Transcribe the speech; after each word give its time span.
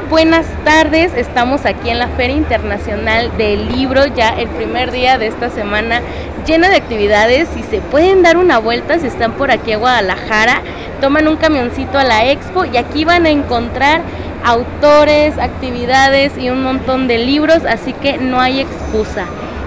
buenas 0.00 0.46
tardes. 0.64 1.12
Estamos 1.14 1.66
aquí 1.66 1.90
en 1.90 1.98
la 1.98 2.08
Feria 2.08 2.36
Internacional 2.36 3.36
del 3.36 3.68
Libro, 3.68 4.06
ya 4.06 4.30
el 4.30 4.48
primer 4.48 4.90
día 4.90 5.18
de 5.18 5.26
esta 5.26 5.50
semana 5.50 6.00
llena 6.46 6.68
de 6.68 6.76
actividades 6.76 7.48
y 7.56 7.62
se 7.64 7.80
pueden 7.80 8.22
dar 8.22 8.36
una 8.36 8.58
vuelta 8.58 8.98
si 8.98 9.06
están 9.06 9.32
por 9.32 9.50
aquí 9.50 9.72
a 9.72 9.76
Guadalajara, 9.76 10.62
toman 11.00 11.26
un 11.26 11.36
camioncito 11.36 11.98
a 11.98 12.04
la 12.04 12.26
expo 12.26 12.64
y 12.64 12.76
aquí 12.76 13.04
van 13.04 13.26
a 13.26 13.30
encontrar 13.30 14.02
autores, 14.44 15.36
actividades 15.36 16.38
y 16.38 16.48
un 16.50 16.62
montón 16.62 17.08
de 17.08 17.18
libros, 17.18 17.64
así 17.68 17.92
que 17.92 18.18
no 18.18 18.40
hay 18.40 18.60
excusa. 18.60 19.26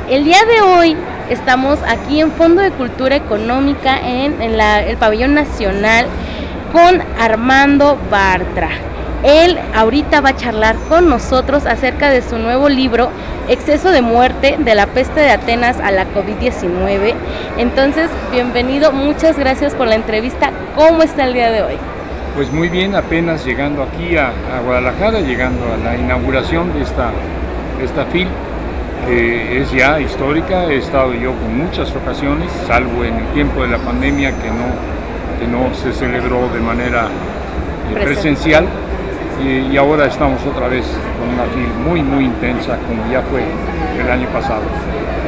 El 0.09 0.23
día 0.23 0.39
de 0.45 0.61
hoy 0.61 0.95
estamos 1.29 1.79
aquí 1.87 2.21
en 2.21 2.31
Fondo 2.31 2.61
de 2.61 2.71
Cultura 2.71 3.15
Económica 3.15 3.99
en, 3.99 4.41
el 4.41 4.97
Pabellón 4.97 5.33
Nacional 5.33 6.07
con 6.71 7.01
Armando 7.19 7.97
Bartra. 8.09 8.69
Él 9.23 9.59
ahorita 9.75 10.19
va 10.21 10.29
a 10.29 10.35
charlar 10.35 10.75
con 10.89 11.07
nosotros 11.07 11.67
acerca 11.67 12.09
de 12.09 12.23
su 12.23 12.39
nuevo 12.39 12.69
libro, 12.69 13.09
Exceso 13.47 13.91
de 13.91 14.01
muerte, 14.01 14.55
de 14.57 14.73
la 14.73 14.87
peste 14.87 15.19
de 15.19 15.29
Atenas 15.29 15.79
a 15.79 15.91
la 15.91 16.05
COVID-19. 16.05 17.13
Entonces, 17.57 18.09
bienvenido, 18.31 18.91
muchas 18.91 19.37
gracias 19.37 19.75
por 19.75 19.87
la 19.87 19.95
entrevista. 19.95 20.51
¿Cómo 20.75 21.03
está 21.03 21.25
el 21.25 21.33
día 21.33 21.51
de 21.51 21.61
hoy? 21.61 21.75
Pues 22.35 22.51
muy 22.51 22.69
bien, 22.69 22.95
apenas 22.95 23.45
llegando 23.45 23.83
aquí 23.83 24.17
a, 24.17 24.31
Guadalajara, 24.65 25.19
llegando 25.19 25.65
a 25.71 25.77
la 25.77 25.97
inauguración 25.97 26.73
de 26.73 26.81
esta, 26.81 27.11
esta 27.83 28.05
FIL, 28.05 28.27
que 29.07 29.61
es 29.61 29.71
ya 29.71 29.99
histórica. 29.99 30.65
He 30.65 30.77
estado 30.77 31.13
yo 31.13 31.33
con 31.33 31.57
muchas 31.57 31.95
ocasiones, 31.95 32.49
salvo 32.65 33.03
en 33.03 33.15
el 33.15 33.25
tiempo 33.33 33.61
de 33.61 33.67
la 33.67 33.77
pandemia 33.77 34.31
que 34.31 34.49
no, 34.49 35.39
que 35.39 35.47
no 35.47 35.75
se 35.75 35.93
celebró 35.93 36.49
de 36.49 36.59
manera 36.59 37.07
eh, 37.91 37.99
presencial 38.01 38.65
y, 39.43 39.77
ahora 39.77 40.05
estamos 40.05 40.41
otra 40.45 40.67
vez 40.67 40.85
con 41.19 41.29
una 41.29 41.43
FIL 41.53 41.73
muy, 41.85 42.03
muy 42.03 42.25
intensa, 42.25 42.77
como 42.87 43.11
ya 43.11 43.21
fue 43.21 43.43
el 43.99 44.09
año 44.09 44.27
pasado. 44.29 44.61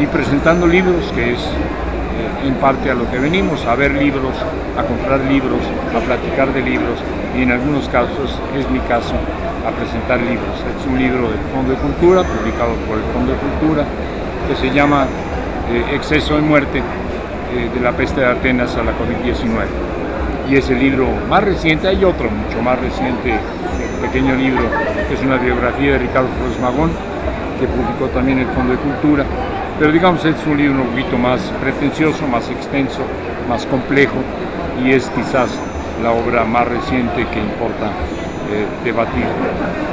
Y 0.02 0.06
presentando 0.08 0.68
libros, 0.68 1.12
que 1.16 1.34
es 1.34 1.40
eh, 1.40 2.48
en 2.48 2.54
parte 2.56 2.92
a 2.92 2.94
lo 2.94 3.10
que 3.10 3.18
venimos, 3.18 3.66
a 3.66 3.76
ver 3.76 3.92
libros, 3.94 4.36
a 4.78 4.84
comprar 4.84 5.20
libros, 5.22 5.62
a 5.96 6.00
platicar 6.00 6.54
de 6.54 6.62
libros 6.62 7.00
y 7.38 7.44
en 7.44 7.52
algunos 7.52 7.88
casos, 7.90 8.40
es 8.58 8.70
mi 8.70 8.80
caso, 8.82 9.14
a 9.66 9.72
presentar 9.72 10.20
libros. 10.20 10.62
Es 10.80 10.86
un 10.86 11.00
libro 11.00 11.30
del 11.30 11.40
Fondo 11.54 11.72
de 11.72 11.78
Cultura, 11.78 12.24
publicado 12.24 12.74
por 12.88 12.98
el 12.98 13.04
Fondo 13.14 13.32
de 13.34 13.38
Cultura, 13.38 13.86
que 14.48 14.56
se 14.56 14.74
llama 14.74 15.08
eh, 15.72 15.96
Exceso 15.96 16.36
de 16.36 16.42
Muerte 16.42 16.80
eh, 16.80 17.70
de 17.74 17.80
la 17.80 17.92
peste 17.92 18.22
de 18.22 18.28
Atenas 18.28 18.76
a 18.76 18.84
la 18.84 18.92
COVID-19. 18.92 19.66
Y 20.50 20.58
es 20.58 20.70
el 20.70 20.80
libro 20.80 21.08
más 21.30 21.44
reciente, 21.44 21.88
hay 21.88 22.04
otro 22.04 22.30
mucho 22.30 22.62
más 22.62 22.78
reciente 22.80 23.34
pequeño 24.04 24.36
libro 24.36 24.64
que 25.08 25.14
es 25.14 25.22
una 25.22 25.38
biografía 25.38 25.94
de 25.94 26.00
Ricardo 26.00 26.28
Flores 26.38 26.60
Magón, 26.60 26.92
que 27.60 27.68
publicó 27.68 28.08
también 28.14 28.40
el 28.40 28.48
Fondo 28.48 28.74
de 28.74 28.80
Cultura. 28.80 29.24
Pero 29.80 29.92
digamos, 29.92 30.24
es 30.26 30.36
un 30.46 30.58
libro 30.58 30.82
un 30.82 30.90
poquito 30.90 31.18
más 31.18 31.40
pretencioso, 31.62 32.28
más 32.28 32.50
extenso, 32.50 33.02
más 33.48 33.66
complejo 33.66 34.18
y 34.84 34.92
es 34.92 35.10
quizás 35.10 35.50
la 36.04 36.12
obra 36.12 36.44
más 36.44 36.68
reciente 36.68 37.26
que 37.28 37.40
importa 37.40 37.88
eh, 38.52 38.66
debatir, 38.84 39.26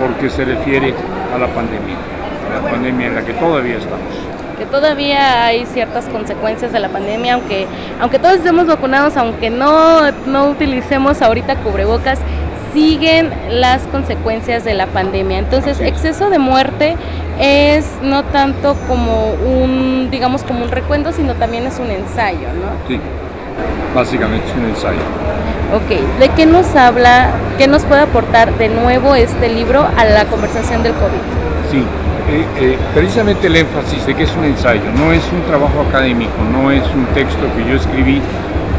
porque 0.00 0.28
se 0.28 0.44
refiere 0.44 0.92
a 1.34 1.38
la 1.38 1.46
pandemia, 1.46 1.96
a 2.50 2.62
la 2.62 2.70
pandemia 2.70 3.06
en 3.06 3.14
la 3.14 3.22
que 3.22 3.34
todavía 3.34 3.76
estamos 3.76 4.30
que 4.58 4.66
todavía 4.66 5.46
hay 5.46 5.64
ciertas 5.64 6.04
consecuencias 6.04 6.70
de 6.70 6.80
la 6.80 6.90
pandemia, 6.90 7.32
aunque, 7.32 7.66
aunque 7.98 8.18
todos 8.18 8.34
estemos 8.34 8.66
vacunados, 8.66 9.16
aunque 9.16 9.48
no, 9.48 10.12
no 10.26 10.50
utilicemos 10.50 11.22
ahorita 11.22 11.56
cubrebocas, 11.56 12.18
siguen 12.72 13.30
las 13.50 13.82
consecuencias 13.82 14.64
de 14.64 14.74
la 14.74 14.86
pandemia. 14.86 15.38
Entonces, 15.38 15.80
exceso 15.80 16.30
de 16.30 16.38
muerte 16.38 16.96
es 17.40 17.86
no 18.02 18.24
tanto 18.24 18.76
como 18.88 19.32
un, 19.32 20.08
digamos, 20.10 20.42
como 20.42 20.62
un 20.62 20.70
recuento, 20.70 21.12
sino 21.12 21.34
también 21.34 21.66
es 21.66 21.78
un 21.78 21.90
ensayo, 21.90 22.48
¿no? 22.48 22.88
Sí, 22.88 23.00
básicamente 23.94 24.46
es 24.48 24.56
un 24.56 24.64
ensayo. 24.66 25.00
Ok, 25.74 26.18
¿de 26.18 26.28
qué 26.30 26.46
nos 26.46 26.74
habla, 26.74 27.30
qué 27.56 27.68
nos 27.68 27.84
puede 27.84 28.02
aportar 28.02 28.56
de 28.58 28.68
nuevo 28.68 29.14
este 29.14 29.48
libro 29.48 29.86
a 29.96 30.04
la 30.04 30.24
conversación 30.24 30.82
del 30.82 30.92
COVID? 30.94 31.70
Sí, 31.70 31.84
eh, 32.28 32.44
eh, 32.60 32.78
precisamente 32.94 33.46
el 33.46 33.56
énfasis 33.56 34.04
de 34.06 34.14
que 34.14 34.24
es 34.24 34.36
un 34.36 34.44
ensayo, 34.44 34.82
no 34.96 35.12
es 35.12 35.22
un 35.32 35.42
trabajo 35.48 35.80
académico, 35.88 36.32
no 36.52 36.70
es 36.70 36.82
un 36.94 37.06
texto 37.14 37.40
que 37.56 37.68
yo 37.68 37.76
escribí 37.76 38.20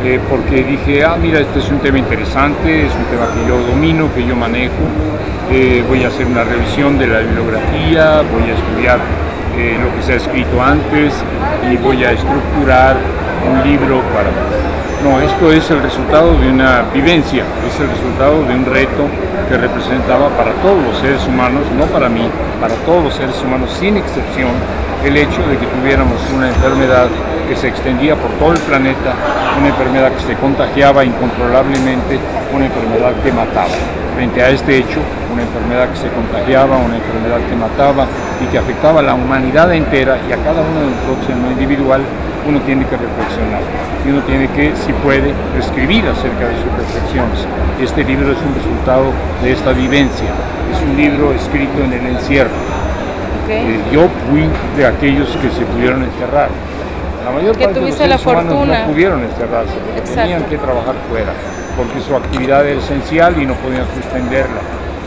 eh, 0.04 0.20
porque 0.30 0.64
dije, 0.64 1.04
ah, 1.04 1.16
mira, 1.22 1.40
este 1.40 1.60
es 1.60 1.70
un 1.70 1.80
tema 1.80 2.00
interesante, 2.00 2.88
es 2.88 2.94
un 2.96 3.06
tema 3.06 3.28
que 3.36 3.48
yo 3.48 3.60
domino, 3.68 4.10
que 4.16 4.26
yo 4.26 4.36
manejo, 4.36 4.74
eh, 5.52 5.84
voy 5.88 6.04
a 6.04 6.08
hacer 6.08 6.26
una 6.26 6.44
revisión 6.44 6.98
de 6.98 7.08
la 7.08 7.20
bibliografía, 7.20 8.24
voy 8.34 8.50
a 8.50 8.54
estudiar 8.56 9.00
eh, 9.58 9.78
lo 9.80 9.96
que 9.96 10.02
se 10.02 10.14
ha 10.14 10.16
escrito 10.16 10.62
antes 10.62 11.14
y 11.72 11.78
voy 11.78 12.04
a 12.04 12.12
estructurar 12.14 12.98
un 13.46 13.70
libro 13.70 14.02
para... 14.14 14.32
No, 15.04 15.20
esto 15.22 15.52
es 15.52 15.70
el 15.70 15.82
resultado 15.84 16.34
de 16.40 16.50
una 16.50 16.84
vivencia, 16.94 17.44
es 17.68 17.80
el 17.80 17.90
resultado 17.90 18.44
de 18.46 18.56
un 18.56 18.66
reto 18.66 19.06
que 19.50 19.58
representaba 19.58 20.30
para 20.30 20.52
todos 20.64 20.82
los 20.84 20.98
seres 20.98 21.28
humanos, 21.28 21.64
no 21.78 21.86
para 21.86 22.08
mí, 22.08 22.28
para 22.60 22.74
todos 22.86 23.04
los 23.04 23.14
seres 23.14 23.36
humanos 23.44 23.70
sin 23.80 23.98
excepción, 23.98 24.52
el 25.04 25.18
hecho 25.18 25.42
de 25.50 25.58
que 25.58 25.66
tuviéramos 25.66 26.18
una 26.36 26.48
enfermedad 26.48 27.08
que 27.50 27.56
se 27.56 27.68
extendía 27.68 28.16
por 28.16 28.32
todo 28.40 28.54
el 28.54 28.60
planeta, 28.60 29.14
una 29.58 29.68
enfermedad 29.68 30.12
que 30.14 30.24
se 30.24 30.36
contagiaba 30.36 31.04
incontrolablemente, 31.04 32.20
una 32.54 32.66
enfermedad 32.66 33.14
que 33.24 33.32
mataba. 33.32 33.76
Frente 34.16 34.42
a 34.42 34.50
este 34.50 34.78
hecho, 34.78 35.00
una 35.32 35.44
enfermedad 35.44 35.90
que 35.90 35.98
se 35.98 36.10
contagiaba, 36.10 36.78
una 36.78 36.98
enfermedad 36.98 37.40
que 37.48 37.56
mataba 37.56 38.06
y 38.44 38.46
que 38.52 38.58
afectaba 38.58 39.00
a 39.00 39.04
la 39.04 39.14
humanidad 39.14 39.74
entera 39.74 40.18
y 40.28 40.32
a 40.34 40.38
cada 40.38 40.62
uno 40.62 40.82
de 40.82 40.92
nosotros 40.92 41.30
en 41.30 41.44
lo 41.44 41.52
individual, 41.52 42.02
uno 42.48 42.60
tiene 42.62 42.86
que 42.86 42.98
reflexionar 42.98 43.62
y 44.06 44.10
uno 44.10 44.22
tiene 44.24 44.48
que, 44.50 44.74
si 44.76 44.92
puede, 44.94 45.34
escribir 45.58 46.06
acerca 46.08 46.48
de 46.48 46.56
sus 46.58 46.72
reflexiones. 46.74 47.46
Este 47.82 48.04
libro 48.04 48.32
es 48.32 48.38
un 48.42 48.56
resultado 48.56 49.14
de 49.44 49.52
esta 49.52 49.74
vivencia, 49.74 50.30
es 50.74 50.82
un 50.82 50.98
libro 50.98 51.32
escrito 51.34 51.84
en 51.84 51.94
el 51.94 52.08
encierro. 52.18 52.50
Eh, 53.50 53.80
yo 53.92 54.08
fui 54.30 54.48
de 54.78 54.86
aquellos 54.86 55.28
que 55.38 55.50
se 55.50 55.66
pudieron 55.66 56.04
encerrar, 56.04 56.50
la 57.24 57.32
mayor 57.32 57.58
parte 57.58 57.80
de 57.80 57.86
los 57.88 57.96
seres 57.96 58.26
humanos 58.26 58.68
no 58.68 58.86
pudieron 58.88 59.24
encerrarse, 59.24 59.74
tenían 60.16 60.44
que 60.46 60.58
trabajar 60.58 60.96
fuera, 61.10 61.32
porque 61.78 62.00
su 62.02 62.16
actividad 62.16 62.66
era 62.68 62.80
esencial 62.80 63.42
y 63.42 63.46
no 63.46 63.54
podían 63.56 63.86
suspenderla, 63.96 64.62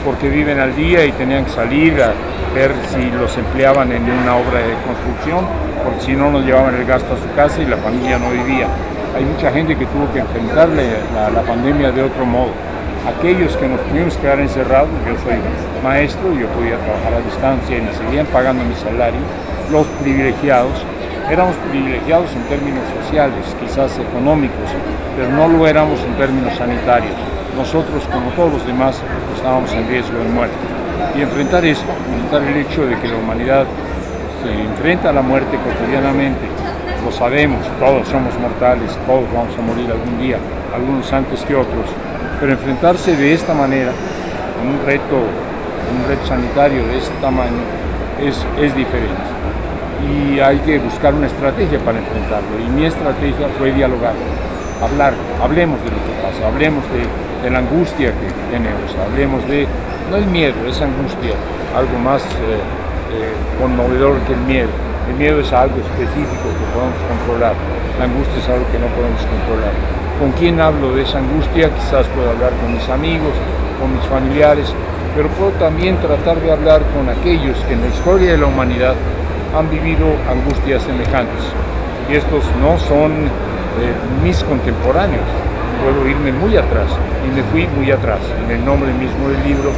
porque 0.05 0.29
viven 0.29 0.61
al 0.61 0.75
día 0.77 1.05
y 1.05 1.13
tenían 1.13 1.45
que 1.45 1.51
salir 1.51 2.01
a 2.03 2.13
ver 2.55 2.73
si 2.93 3.11
los 3.11 3.37
empleaban 3.37 3.91
en 3.93 4.03
una 4.03 4.37
obra 4.37 4.61
de 4.61 4.75
construcción, 4.87 5.45
porque 5.83 6.01
si 6.01 6.13
no 6.13 6.31
nos 6.31 6.45
llevaban 6.45 6.75
el 6.75 6.85
gasto 6.85 7.15
a 7.15 7.17
su 7.17 7.35
casa 7.35 7.61
y 7.61 7.67
la 7.67 7.77
familia 7.79 8.19
no 8.19 8.31
vivía. 8.31 8.69
Hay 9.17 9.25
mucha 9.25 9.51
gente 9.53 9.77
que 9.77 9.87
tuvo 9.87 10.11
que 10.13 10.21
enfrentarle 10.21 10.89
a 11.19 11.31
la 11.31 11.43
pandemia 11.43 11.93
de 11.93 12.03
otro 12.03 12.25
modo. 12.25 12.51
Aquellos 13.07 13.57
que 13.57 13.69
nos 13.69 13.81
pudimos 13.81 14.17
quedar 14.17 14.41
encerrados, 14.41 14.89
yo 15.07 15.15
soy 15.23 15.37
maestro, 15.83 16.33
yo 16.33 16.49
podía 16.49 16.77
trabajar 16.79 17.15
a 17.15 17.21
distancia 17.21 17.79
y 17.79 17.83
me 17.83 17.93
seguían 17.93 18.27
pagando 18.27 18.65
mi 18.65 18.75
salario, 18.75 19.21
los 19.71 19.87
privilegiados 20.03 20.73
éramos 21.31 21.57
privilegiados 21.71 22.31
en 22.35 22.43
términos 22.45 22.85
sociales, 23.03 23.45
quizás 23.61 23.99
económicos, 23.99 24.69
pero 25.17 25.31
no 25.31 25.49
lo 25.49 25.67
éramos 25.67 26.01
en 26.01 26.15
términos 26.15 26.55
sanitarios. 26.57 27.15
Nosotros, 27.57 28.03
como 28.12 28.31
todos 28.31 28.53
los 28.53 28.67
demás, 28.67 29.01
estábamos 29.37 29.73
en 29.73 29.89
riesgo 29.89 30.19
de 30.19 30.29
muerte. 30.29 30.57
Y 31.17 31.23
enfrentar 31.23 31.65
eso, 31.65 31.84
enfrentar 32.13 32.43
el 32.43 32.57
hecho 32.57 32.87
de 32.87 32.99
que 32.99 33.09
la 33.09 33.17
humanidad 33.17 33.65
se 34.43 34.53
enfrenta 34.53 35.11
a 35.11 35.13
la 35.13 35.23
muerte 35.23 35.57
cotidianamente, 35.57 36.47
lo 37.05 37.13
sabemos, 37.13 37.61
todos 37.79 38.09
somos 38.09 38.39
mortales, 38.39 38.91
todos 39.07 39.25
vamos 39.33 39.57
a 39.59 39.63
morir 39.63 39.91
algún 39.91 40.19
día, 40.19 40.39
algunos 40.75 41.13
antes 41.13 41.41
que 41.45 41.55
otros, 41.55 41.87
pero 42.41 42.53
enfrentarse 42.53 43.17
de 43.17 43.34
esta 43.34 43.55
manera, 43.55 43.93
con 44.59 44.69
un 44.69 44.87
reto, 44.87 45.17
un 45.17 46.09
reto 46.09 46.27
sanitario 46.27 46.87
de 46.87 46.98
este 46.98 47.15
tamaño, 47.21 47.63
es 48.21 48.75
diferente 48.75 49.34
y 50.04 50.41
hay 50.41 50.59
que 50.59 50.78
buscar 50.78 51.15
una 51.15 51.27
estrategia 51.27 51.78
para 51.80 51.98
enfrentarlo. 51.98 52.59
Y 52.60 52.68
mi 52.71 52.84
estrategia 52.86 53.48
fue 53.59 53.72
dialogar, 53.72 54.15
hablar, 54.83 55.15
hablemos 55.42 55.78
de 55.84 55.91
lo 55.91 55.97
que 55.97 56.12
pasa, 56.22 56.47
hablemos 56.47 56.84
de, 56.92 57.51
la 57.51 57.59
angustia 57.59 58.09
que 58.09 58.28
tenemos, 58.51 58.89
hablemos 58.97 59.47
de, 59.48 59.68
no 60.10 60.16
el 60.16 60.24
miedo, 60.27 60.54
esa 60.66 60.86
angustia, 60.86 61.36
algo 61.77 61.98
más 61.98 62.22
eh, 62.24 62.56
eh, 63.12 63.33
conmovedor 63.60 64.16
que 64.27 64.33
el 64.33 64.41
miedo. 64.41 64.71
El 65.10 65.16
miedo 65.16 65.41
es 65.41 65.53
algo 65.53 65.77
específico 65.77 66.48
que 66.48 66.66
podemos 66.72 66.97
controlar, 67.04 67.53
la 67.98 68.04
angustia 68.07 68.39
es 68.41 68.48
algo 68.48 68.65
que 68.72 68.78
no 68.78 68.89
podemos 68.97 69.21
controlar. 69.21 69.77
¿Con 70.18 70.33
quién 70.33 70.59
hablo 70.59 70.95
de 70.97 71.03
esa 71.03 71.18
angustia? 71.18 71.68
Quizás 71.68 72.07
puedo 72.16 72.30
hablar 72.30 72.53
con 72.62 72.72
mis 72.72 72.89
amigos, 72.89 73.34
con 73.78 73.92
mis 73.92 74.04
familiares, 74.09 74.72
pero 75.15 75.28
puedo 75.36 75.50
también 75.60 75.98
tratar 75.98 76.41
de 76.41 76.50
hablar 76.50 76.80
con 76.97 77.09
aquellos 77.10 77.59
que 77.68 77.74
en 77.74 77.83
la 77.83 77.89
historia 77.89 78.33
de 78.33 78.39
la 78.39 78.47
humanidad 78.47 78.95
han 79.56 79.71
vivido 79.71 80.06
angustias 80.28 80.83
semejantes. 80.83 81.45
Y 82.10 82.16
estos 82.16 82.45
no 82.60 82.78
son 82.78 83.12
eh, 83.12 83.95
mis 84.22 84.42
contemporáneos. 84.45 85.24
Puedo 85.83 86.09
irme 86.09 86.33
muy 86.33 86.56
atrás 86.56 86.89
y 87.27 87.34
me 87.34 87.42
fui 87.45 87.66
muy 87.77 87.91
atrás. 87.91 88.21
En 88.45 88.51
el 88.51 88.65
nombre 88.65 88.92
mismo 88.92 89.28
del 89.28 89.42
libro 89.45 89.71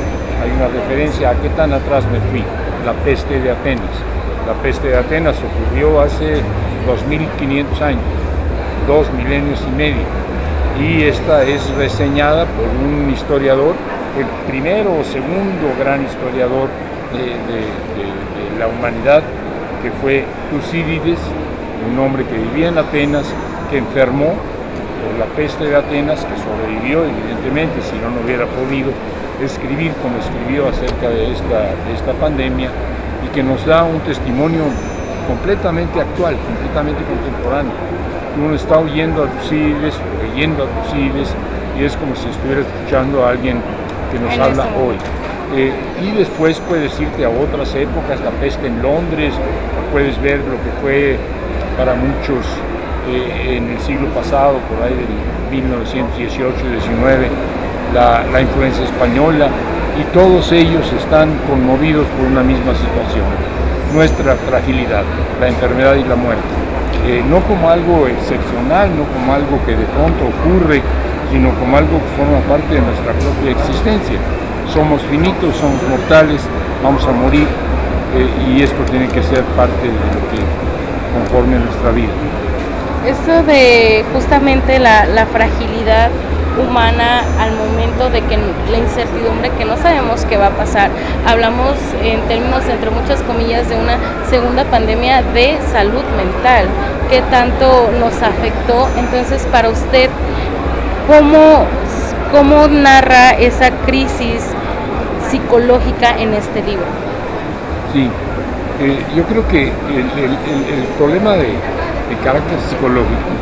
hay 0.43 0.51
una 0.51 0.69
referencia 0.69 1.31
a 1.31 1.35
qué 1.35 1.49
tan 1.51 1.73
atrás 1.73 2.05
me 2.13 2.21
fui, 2.31 2.45
la 2.85 2.93
peste 3.05 3.41
de 3.41 3.51
Atenas. 3.51 3.97
La 4.47 4.55
peste 4.63 4.89
de 4.89 4.97
Atenas 4.97 5.37
ocurrió 5.39 6.01
hace 6.01 6.41
2500 6.87 7.83
años, 7.83 8.05
dos 8.87 9.11
milenios 9.13 9.61
y 9.67 9.77
medio, 9.77 10.05
y 10.81 11.03
esta 11.03 11.43
es 11.43 11.69
reseñada 11.75 12.45
por 12.45 12.69
un 12.69 13.11
historiador, 13.11 13.75
el 14.19 14.27
primero 14.49 14.93
o 15.01 15.05
segundo 15.05 15.75
gran 15.79 16.05
historiador 16.05 16.69
de, 17.13 18.59
la 18.59 18.69
humanidad, 18.69 19.23
que 19.87 19.93
fue 20.03 20.25
Tucídides, 20.51 21.21
un 21.89 21.97
hombre 22.01 22.25
que 22.25 22.37
vivía 22.37 22.71
en 22.71 22.79
Atenas, 22.79 23.25
que 23.71 23.79
enfermó 23.79 24.35
por 24.35 25.15
la 25.17 25.27
peste 25.37 25.63
de 25.63 25.77
Atenas, 25.77 26.25
que 26.25 26.35
sobrevivió 26.43 27.05
evidentemente, 27.05 27.81
si 27.83 27.95
no, 28.03 28.11
no 28.11 28.27
hubiera 28.27 28.47
podido 28.47 28.91
escribir 29.41 29.93
como 30.03 30.19
escribió 30.19 30.69
acerca 30.69 31.09
de 31.09 31.31
esta, 31.31 31.71
de 31.87 31.95
esta 31.95 32.13
pandemia 32.15 32.69
y 33.25 33.29
que 33.33 33.45
nos 33.45 33.65
da 33.65 33.85
un 33.85 34.01
testimonio 34.01 34.65
completamente 35.29 36.01
actual, 36.01 36.35
completamente 36.35 37.05
contemporáneo. 37.05 37.73
Uno 38.45 38.57
está 38.57 38.79
oyendo 38.79 39.23
a 39.23 39.27
Tucídides, 39.39 39.95
leyendo 40.21 40.65
a 40.65 40.83
Tucídides 40.83 41.33
y 41.79 41.85
es 41.85 41.97
como 41.97 42.17
si 42.17 42.29
estuviera 42.29 42.63
escuchando 42.63 43.25
a 43.25 43.31
alguien 43.31 43.63
que 44.11 44.19
nos 44.19 44.37
habla 44.37 44.67
hoy. 44.83 44.97
Eh, 45.55 45.73
y 46.03 46.11
después 46.11 46.61
puedes 46.69 46.99
irte 47.01 47.25
a 47.25 47.29
otras 47.29 47.75
épocas, 47.75 48.21
la 48.21 48.31
peste 48.33 48.67
en 48.67 48.83
Londres, 48.83 49.33
puedes 49.93 50.21
ver 50.21 50.39
lo 50.41 50.57
que 50.63 50.71
fue 50.83 51.17
para 51.79 51.95
muchos 51.95 52.45
eh, 53.09 53.57
en 53.57 53.71
el 53.71 53.81
siglo 53.81 54.09
pasado, 54.09 54.59
por 54.69 54.83
ahí 54.83 54.95
del 54.95 55.07
1918-19, 55.63 57.29
la, 57.95 58.25
la 58.33 58.41
influencia 58.41 58.85
española, 58.85 59.49
y 59.99 60.05
todos 60.13 60.53
ellos 60.53 60.93
están 60.93 61.31
conmovidos 61.49 62.07
por 62.19 62.27
una 62.27 62.43
misma 62.43 62.75
situación, 62.75 63.25
nuestra 63.95 64.35
fragilidad, 64.35 65.05
la 65.41 65.49
enfermedad 65.49 65.95
y 65.95 66.05
la 66.05 66.17
muerte. 66.17 66.43
Eh, 67.07 67.23
no 67.31 67.41
como 67.47 67.71
algo 67.71 68.09
excepcional, 68.09 68.91
no 68.91 69.05
como 69.15 69.33
algo 69.33 69.65
que 69.65 69.77
de 69.77 69.87
pronto 69.95 70.27
ocurre, 70.27 70.83
sino 71.31 71.55
como 71.55 71.77
algo 71.77 71.99
que 72.03 72.11
forma 72.19 72.41
parte 72.49 72.75
de 72.75 72.81
nuestra 72.81 73.13
propia 73.13 73.53
existencia. 73.53 74.19
Somos 74.73 75.01
finitos, 75.03 75.57
somos 75.57 75.83
mortales, 75.89 76.43
vamos 76.83 77.07
a 77.07 77.13
morir 77.13 77.47
eh, 78.15 78.29
y 78.49 78.63
esto 78.63 78.83
tiene 78.91 79.09
que 79.09 79.23
ser 79.23 79.43
parte 79.57 79.87
de 79.87 79.93
lo 79.93 80.21
que 80.31 80.43
conforme 81.15 81.59
nuestra 81.59 81.91
vida. 81.91 82.13
Eso 83.07 83.43
de 83.45 84.05
justamente 84.13 84.79
la, 84.79 85.07
la 85.07 85.27
fragilidad 85.27 86.11
humana 86.59 87.23
al 87.39 87.53
momento 87.53 88.11
de 88.11 88.23
que 88.23 88.39
la 88.71 88.79
incertidumbre 88.79 89.51
que 89.51 89.65
no 89.65 89.77
sabemos 89.77 90.25
qué 90.25 90.37
va 90.37 90.49
a 90.49 90.51
pasar. 90.51 90.91
Hablamos 91.27 91.77
en 92.03 92.21
términos, 92.23 92.65
entre 92.69 92.91
muchas 92.91 93.23
comillas, 93.23 93.69
de 93.69 93.77
una 93.77 93.99
segunda 94.29 94.65
pandemia 94.65 95.23
de 95.23 95.59
salud 95.71 96.05
mental, 96.17 96.67
que 97.11 97.21
tanto 97.23 97.91
nos 98.01 98.15
afectó. 98.23 98.89
Entonces, 98.97 99.47
para 99.53 99.69
usted, 99.69 100.09
¿cómo, 101.07 101.67
cómo 102.31 102.69
narra 102.69 103.31
esa 103.33 103.71
crisis 103.87 104.43
psicológica 105.31 106.19
en 106.19 106.35
este 106.35 106.63
libro? 106.63 106.87
Sí, 107.93 108.09
eh, 108.81 109.03
yo 109.15 109.25
creo 109.25 109.47
que 109.49 109.65
el, 109.65 110.85
problema 110.99 111.33
de 111.35 111.55
carácter 112.25 112.59
psicológico 112.69 113.37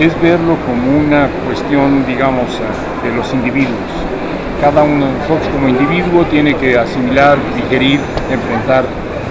es 0.00 0.20
verlo 0.22 0.56
como 0.66 0.98
una 0.98 1.28
cuestión, 1.46 2.04
digamos, 2.06 2.46
de 3.04 3.14
los 3.14 3.32
individuos. 3.32 3.90
Cada 4.60 4.82
uno 4.84 5.06
de 5.06 5.12
nosotros 5.12 5.48
como 5.52 5.68
individuo 5.68 6.24
tiene 6.26 6.54
que 6.54 6.78
asimilar, 6.78 7.36
digerir, 7.56 8.00
enfrentar 8.30 8.84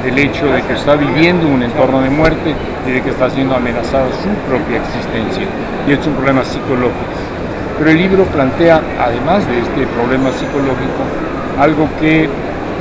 el 0.06 0.18
hecho 0.18 0.46
de 0.48 0.62
que 0.64 0.74
está 0.74 0.96
viviendo 0.96 1.48
un 1.48 1.64
entorno 1.64 2.02
de 2.02 2.10
muerte 2.10 2.54
y 2.88 2.92
de 2.92 3.02
que 3.02 3.10
está 3.10 3.30
siendo 3.30 3.56
amenazada 3.56 4.08
su 4.12 4.30
propia 4.50 4.78
existencia. 4.78 5.46
Y 5.88 5.94
es 5.94 6.06
un 6.06 6.14
problema 6.14 6.44
psicológico. 6.44 7.21
Pero 7.82 7.94
el 7.94 7.98
libro 7.98 8.26
plantea, 8.26 8.80
además 9.00 9.48
de 9.48 9.58
este 9.58 9.88
problema 9.88 10.30
psicológico, 10.34 11.02
algo 11.60 11.90
que 12.00 12.30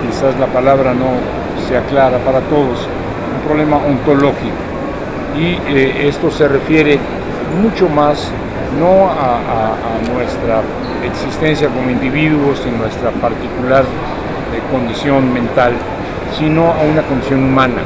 quizás 0.05 0.38
la 0.38 0.44
palabra 0.44 0.93
no 0.93 1.17
sea 1.67 1.81
clara 1.87 2.19
para 2.19 2.41
todos, 2.41 2.87
un 3.35 3.49
problema 3.49 3.79
ontológico. 3.79 4.61
Y 5.38 5.56
eh, 5.73 6.06
esto 6.06 6.31
se 6.31 6.47
refiere 6.49 6.99
mucho 7.62 7.88
más 7.88 8.31
no 8.79 9.08
a, 9.08 9.73
nuestra 10.12 10.61
existencia 11.03 11.69
como 11.69 11.88
individuos 11.88 12.61
en 12.67 12.76
nuestra 12.76 13.11
particular 13.11 13.85
eh, 13.85 14.61
condición 14.70 15.32
mental, 15.32 15.73
sino 16.38 16.73
a 16.73 16.81
una 16.82 17.00
condición 17.08 17.44
humana, 17.44 17.81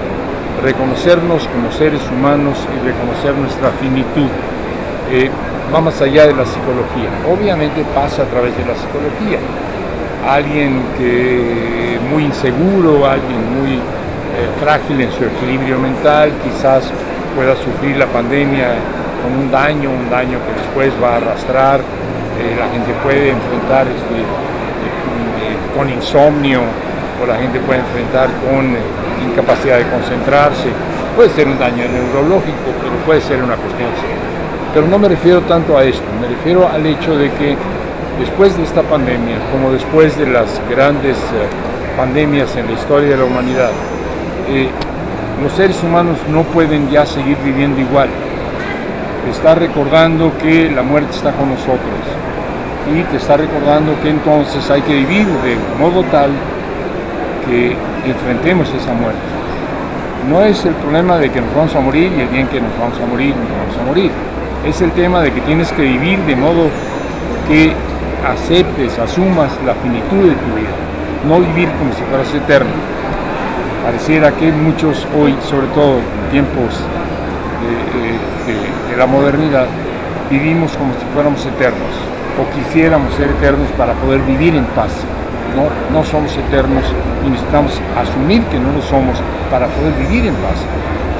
reconocernos 0.64 1.46
como 1.46 1.70
seres 1.70 2.02
humanos 2.10 2.58
y 2.74 2.84
reconocer 2.84 3.34
nuestra 3.36 3.70
finitud. 3.80 4.26
Eh, 5.12 5.30
va 5.74 5.80
más 5.80 6.00
allá 6.00 6.26
de 6.26 6.34
la 6.34 6.46
psicología, 6.46 7.10
obviamente 7.28 7.84
pasa 7.94 8.22
a 8.22 8.26
través 8.26 8.56
de 8.56 8.64
la 8.64 8.74
psicología. 8.78 9.38
Alguien 10.28 10.80
que 10.96 11.98
muy 12.10 12.24
inseguro, 12.24 13.04
alguien 13.06 13.42
muy 13.58 13.74
eh, 13.74 14.48
frágil 14.60 15.00
en 15.00 15.10
su 15.10 15.24
equilibrio 15.24 15.78
mental, 15.78 16.30
quizás 16.44 16.84
pueda 17.34 17.56
sufrir 17.56 17.96
la 17.96 18.06
pandemia 18.06 18.68
con 19.22 19.34
un 19.34 19.50
daño, 19.50 19.90
un 19.90 20.08
daño 20.08 20.38
que 20.46 20.52
después 20.62 20.92
va 21.02 21.14
a 21.14 21.16
arrastrar, 21.16 21.80
eh, 21.80 22.54
la 22.56 22.70
gente 22.70 22.94
puede 23.02 23.30
enfrentar 23.30 23.86
este, 23.88 24.20
eh, 24.22 25.56
con 25.76 25.90
insomnio, 25.90 26.60
o 27.20 27.26
la 27.26 27.36
gente 27.36 27.58
puede 27.58 27.80
enfrentar 27.80 28.28
con 28.46 28.76
incapacidad 29.26 29.78
de 29.78 29.86
concentrarse, 29.90 30.70
puede 31.16 31.30
ser 31.30 31.48
un 31.48 31.58
daño 31.58 31.84
neurológico, 31.90 32.70
pero 32.80 32.94
puede 33.04 33.20
ser 33.20 33.42
una 33.42 33.56
cuestión 33.56 33.90
Pero 34.74 34.86
no 34.88 34.98
me 34.98 35.08
refiero 35.08 35.40
tanto 35.42 35.78
a 35.78 35.84
esto, 35.84 36.04
me 36.20 36.28
refiero 36.28 36.68
al 36.68 36.84
hecho 36.84 37.16
de 37.16 37.30
que 37.30 37.56
después 38.18 38.56
de 38.56 38.64
esta 38.64 38.82
pandemia, 38.82 39.36
como 39.52 39.70
después 39.70 40.18
de 40.18 40.26
las 40.26 40.60
grandes 40.68 41.16
pandemias 41.96 42.54
en 42.56 42.66
la 42.66 42.72
historia 42.72 43.10
de 43.10 43.16
la 43.16 43.24
humanidad, 43.24 43.70
los 45.42 45.52
seres 45.52 45.80
humanos 45.82 46.18
no 46.28 46.42
pueden 46.42 46.90
ya 46.90 47.06
seguir 47.06 47.36
viviendo 47.44 47.80
igual 47.80 48.08
está 49.30 49.54
recordando 49.54 50.32
que 50.38 50.70
la 50.70 50.82
muerte 50.82 51.10
está 51.14 51.32
con 51.32 51.50
nosotros 51.50 51.78
y 52.92 53.02
te 53.04 53.16
está 53.16 53.36
recordando 53.36 53.92
que 54.02 54.10
entonces 54.10 54.70
hay 54.70 54.82
que 54.82 54.94
vivir 54.94 55.26
de 55.26 55.56
modo 55.78 56.02
tal 56.04 56.30
que 57.48 57.76
enfrentemos 58.08 58.68
esa 58.68 58.92
muerte. 58.92 59.20
No 60.28 60.42
es 60.42 60.64
el 60.64 60.74
problema 60.74 61.18
de 61.18 61.30
que 61.30 61.40
nos 61.40 61.54
vamos 61.54 61.74
a 61.74 61.80
morir 61.80 62.12
y 62.16 62.20
el 62.20 62.28
bien 62.28 62.46
que 62.48 62.60
nos 62.60 62.78
vamos 62.78 62.98
a 63.00 63.06
morir, 63.06 63.34
nos 63.36 63.50
vamos 63.50 63.78
a 63.80 63.86
morir. 63.86 64.10
Es 64.66 64.80
el 64.80 64.92
tema 64.92 65.20
de 65.20 65.30
que 65.30 65.42
tienes 65.42 65.70
que 65.72 65.82
vivir 65.82 66.18
de 66.20 66.34
modo 66.36 66.70
que 67.46 67.74
aceptes, 68.26 68.98
asumas 68.98 69.50
la 69.66 69.74
finitud 69.74 70.30
de 70.30 70.34
tu 70.34 70.56
vida, 70.56 70.72
no 71.28 71.40
vivir 71.40 71.68
como 71.78 71.92
si 71.92 72.02
fueras 72.04 72.32
eterno. 72.32 72.72
Pareciera 73.84 74.32
que 74.32 74.50
muchos 74.50 75.06
hoy, 75.20 75.36
sobre 75.44 75.66
todo 75.68 75.98
en 75.98 76.30
tiempos 76.30 76.80
de, 78.48 78.96
la 78.96 79.06
modernidad, 79.06 79.66
vivimos 80.30 80.72
como 80.78 80.94
si 80.94 81.04
fuéramos 81.12 81.44
eternos 81.44 81.92
o 82.40 82.48
quisiéramos 82.56 83.12
ser 83.14 83.28
eternos 83.30 83.68
para 83.76 83.92
poder 83.92 84.22
vivir 84.22 84.54
en 84.54 84.64
paz. 84.66 84.92
No, 85.54 85.68
no 85.96 86.04
somos 86.06 86.34
eternos 86.36 86.84
y 87.26 87.28
necesitamos 87.28 87.78
asumir 88.00 88.42
que 88.44 88.58
no 88.58 88.72
lo 88.72 88.80
somos 88.80 89.18
para 89.50 89.66
poder 89.66 89.92
vivir 90.08 90.26
en 90.26 90.34
paz. 90.36 90.56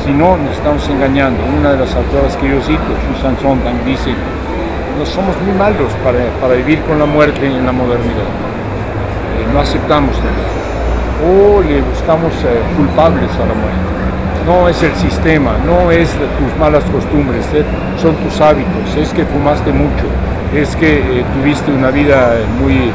Si 0.04 0.12
no, 0.12 0.36
nos 0.36 0.52
estamos 0.52 0.86
engañando. 0.90 1.40
Una 1.58 1.72
de 1.72 1.78
las 1.78 1.94
autoras 1.96 2.36
que 2.36 2.46
yo 2.50 2.60
cito, 2.60 2.92
Susan 3.08 3.38
Sontag, 3.40 3.72
dice, 3.86 4.12
no 4.98 5.06
somos 5.06 5.34
muy 5.40 5.56
malos 5.56 5.90
para, 6.04 6.54
vivir 6.54 6.82
con 6.82 6.98
la 6.98 7.06
muerte 7.06 7.46
en 7.46 7.64
la 7.64 7.72
modernidad. 7.72 8.28
Eh, 9.40 9.46
no 9.50 9.60
aceptamos 9.60 10.14
o 11.24 11.62
le 11.62 11.80
buscamos 11.80 12.34
eh, 12.44 12.60
culpables 12.76 13.30
a 13.32 13.46
la 13.46 13.54
muerte 13.54 13.94
no 14.44 14.68
es 14.68 14.82
el 14.82 14.94
sistema, 14.96 15.52
no 15.64 15.90
es 15.90 16.10
tus 16.10 16.60
malas 16.60 16.84
costumbres, 16.92 17.46
eh, 17.54 17.64
son 17.96 18.14
tus 18.16 18.38
hábitos, 18.42 18.94
es 18.94 19.08
que 19.14 19.24
fumaste 19.24 19.72
mucho, 19.72 20.04
es 20.54 20.76
que 20.76 21.24
tuviste 21.32 21.72
una 21.72 21.90
vida 21.90 22.34
muy, 22.60 22.92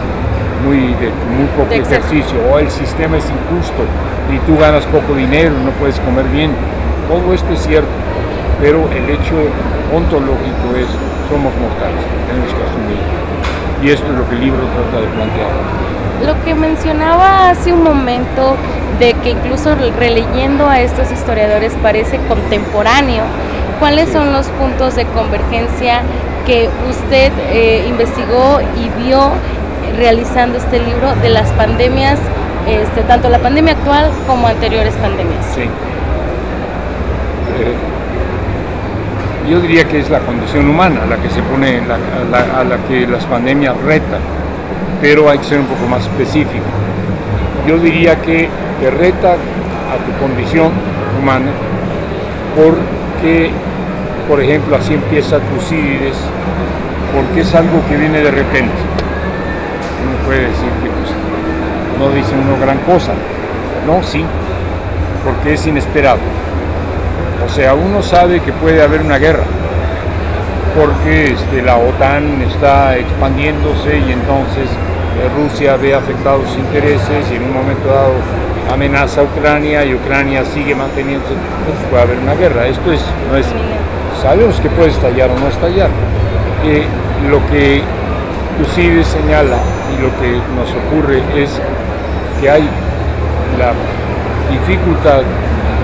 muy, 0.64 0.94
de, 1.02 1.10
muy 1.36 1.48
poco 1.58 1.74
ejercicio, 1.74 2.38
o 2.54 2.60
el 2.60 2.70
sistema 2.70 3.18
es 3.18 3.26
injusto 3.26 3.82
y 4.32 4.38
tú 4.46 4.60
ganas 4.60 4.86
poco 4.86 5.16
dinero, 5.16 5.56
no 5.66 5.72
puedes 5.80 6.00
comer 6.02 6.26
bien. 6.26 6.52
Todo 7.10 7.34
esto 7.34 7.52
es 7.54 7.60
cierto, 7.62 7.90
pero 8.62 8.88
el 8.92 9.10
hecho 9.10 9.34
ontológico 9.92 10.78
es, 10.78 10.86
somos 11.28 11.52
mortales, 11.58 12.06
tenemos 12.28 12.54
que 12.54 12.64
asumir. 12.64 13.02
Y 13.82 13.90
esto 13.90 14.06
es 14.06 14.20
lo 14.20 14.30
que 14.30 14.36
el 14.36 14.42
libro 14.42 14.62
trata 14.62 15.02
de 15.02 15.08
plantear. 15.08 15.50
Lo 16.24 16.46
que 16.46 16.54
mencionaba 16.54 17.50
hace 17.50 17.74
un 17.74 17.82
momento 17.82 18.56
de 19.00 19.14
que 19.16 19.32
incluso 19.32 19.74
releyendo 19.98 20.70
a 20.70 20.82
estos 20.82 21.12
historiadores 21.12 21.74
parece 21.82 22.20
contemporáneo. 22.28 23.24
¿Cuáles 23.80 24.10
son 24.10 24.32
los 24.32 24.46
puntos 24.48 24.96
de 24.96 25.06
convergencia 25.06 26.02
que 26.46 26.70
usted 26.88 27.32
eh, 27.52 27.86
investigó 27.88 28.60
y 28.78 29.04
vio 29.04 29.32
realizando 29.98 30.60
este 30.60 30.80
libro 30.80 31.16
de 31.24 31.30
las 31.30 31.50
pandemias, 31.54 32.20
este, 32.68 33.02
tanto 33.04 33.30
la 33.30 33.40
pandemia 33.40 33.74
actual 33.74 34.12
como 34.28 34.48
anteriores 34.48 34.94
pandemias. 34.96 35.46
Sí. 35.56 35.64
Yo 39.50 39.60
diría 39.60 39.84
que 39.86 40.00
es 40.00 40.10
la 40.10 40.20
condición 40.20 40.70
humana 40.70 41.02
la 41.10 41.18
que 41.18 41.30
se 41.30 41.42
pone, 41.42 41.80
a 41.80 42.64
la 42.64 42.78
que 42.88 43.08
las 43.08 43.26
pandemias 43.26 43.76
retan, 43.86 44.22
pero 45.02 45.30
hay 45.30 45.40
que 45.40 45.46
ser 45.46 45.60
un 45.60 45.66
poco 45.66 45.88
más 45.88 46.04
específico. 46.04 46.66
Yo 47.68 47.78
diría 47.80 48.22
que 48.22 48.50
te 48.80 48.92
reta 48.92 49.34
a 49.34 49.98
tu 50.06 50.12
condición 50.24 50.72
humana 51.20 51.52
porque, 52.56 53.50
por 54.28 54.42
ejemplo, 54.42 54.76
así 54.76 54.94
empieza 54.94 55.40
Tucídides, 55.40 56.18
porque 57.14 57.42
es 57.42 57.56
algo 57.56 57.82
que 57.90 57.98
viene 57.98 58.20
de 58.22 58.32
repente. 58.32 58.76
Uno 60.06 60.26
puede 60.26 60.42
decir 60.42 60.70
que 60.84 60.90
pues, 60.90 61.10
no 62.00 62.16
dice 62.16 62.34
uno 62.36 62.60
gran 62.62 62.78
cosa. 62.80 63.14
No, 63.88 64.04
sí, 64.04 64.24
porque 65.24 65.54
es 65.54 65.66
inesperado. 65.66 66.20
O 67.50 67.52
sea, 67.52 67.74
uno 67.74 68.04
sabe 68.04 68.42
que 68.42 68.54
puede 68.54 68.82
haber 68.84 69.02
una 69.02 69.18
guerra, 69.18 69.44
porque 70.78 71.32
este, 71.32 71.64
la 71.64 71.78
OTAN 71.78 72.44
está 72.44 72.96
expandiéndose 72.96 73.98
y 73.98 74.12
entonces 74.12 74.70
eh, 75.18 75.28
Rusia 75.36 75.76
ve 75.76 75.96
afectados 75.96 76.48
sus 76.48 76.60
intereses 76.60 77.26
y 77.32 77.36
en 77.36 77.44
un 77.46 77.54
momento 77.54 77.90
dado 77.90 78.14
amenaza 78.72 79.22
a 79.22 79.24
Ucrania 79.24 79.84
y 79.84 79.96
Ucrania 79.96 80.46
sigue 80.46 80.76
manteniéndose, 80.76 81.34
pues 81.66 81.90
puede 81.90 82.04
haber 82.04 82.20
una 82.20 82.36
guerra. 82.36 82.68
Esto 82.68 82.94
es, 82.94 83.02
no 83.32 83.36
es, 83.36 83.48
sabemos 84.22 84.60
que 84.62 84.70
puede 84.70 84.92
estallar 84.92 85.32
o 85.32 85.40
no 85.40 85.48
estallar. 85.48 85.90
Eh, 86.64 86.86
lo 87.32 87.40
que 87.50 87.82
Tucídides 88.60 89.08
señala 89.08 89.58
y 89.98 90.02
lo 90.02 90.10
que 90.22 90.38
nos 90.54 90.70
ocurre 90.86 91.24
es 91.36 91.50
que 92.40 92.50
hay 92.50 92.70
la 93.58 93.74
dificultad 94.52 95.24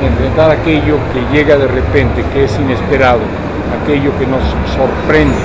enfrentar 0.06 0.52
aquello 0.52 0.98
que 1.14 1.36
llega 1.36 1.58
de 1.58 1.68
repente, 1.68 2.24
que 2.34 2.46
es 2.46 2.60
inesperado, 2.60 3.20
aquello 3.82 4.12
que 4.18 4.26
nos 4.26 4.42
sorprende. 4.76 5.38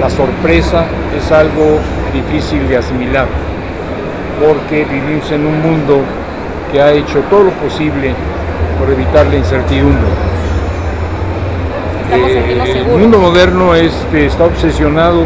La 0.00 0.08
sorpresa 0.08 0.84
es 1.16 1.30
algo 1.30 1.78
difícil 2.12 2.68
de 2.68 2.78
asimilar, 2.78 3.26
porque 4.44 4.84
vivimos 4.84 5.30
en 5.30 5.46
un 5.46 5.60
mundo 5.60 6.00
que 6.72 6.80
ha 6.80 6.92
hecho 6.92 7.20
todo 7.28 7.44
lo 7.44 7.50
posible 7.50 8.14
por 8.78 8.90
evitar 8.90 9.26
la 9.26 9.36
incertidumbre. 9.36 10.08
Eh, 12.12 12.82
el 12.86 12.98
mundo 12.98 13.18
moderno 13.18 13.74
este, 13.74 14.26
está 14.26 14.44
obsesionado 14.44 15.24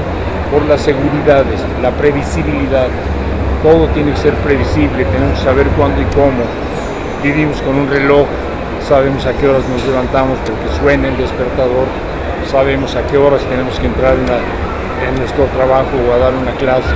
por 0.52 0.62
las 0.66 0.80
seguridades, 0.82 1.60
la 1.82 1.90
previsibilidad. 1.90 2.88
Todo 3.62 3.86
tiene 3.88 4.12
que 4.12 4.18
ser 4.18 4.34
previsible, 4.34 5.04
tenemos 5.04 5.38
que 5.38 5.44
saber 5.44 5.66
cuándo 5.68 6.00
y 6.02 6.04
cómo. 6.14 6.44
Vivimos 7.24 7.56
con 7.62 7.74
un 7.76 7.88
reloj, 7.88 8.26
sabemos 8.86 9.24
a 9.24 9.32
qué 9.32 9.48
horas 9.48 9.62
nos 9.66 9.82
levantamos 9.86 10.36
porque 10.44 10.78
suena 10.78 11.08
el 11.08 11.16
despertador, 11.16 11.86
sabemos 12.50 12.94
a 12.96 13.02
qué 13.06 13.16
horas 13.16 13.40
tenemos 13.48 13.80
que 13.80 13.86
entrar 13.86 14.12
en 14.12 15.18
nuestro 15.18 15.46
trabajo 15.56 15.88
o 16.06 16.12
a 16.12 16.18
dar 16.18 16.34
una 16.34 16.52
clase, 16.52 16.94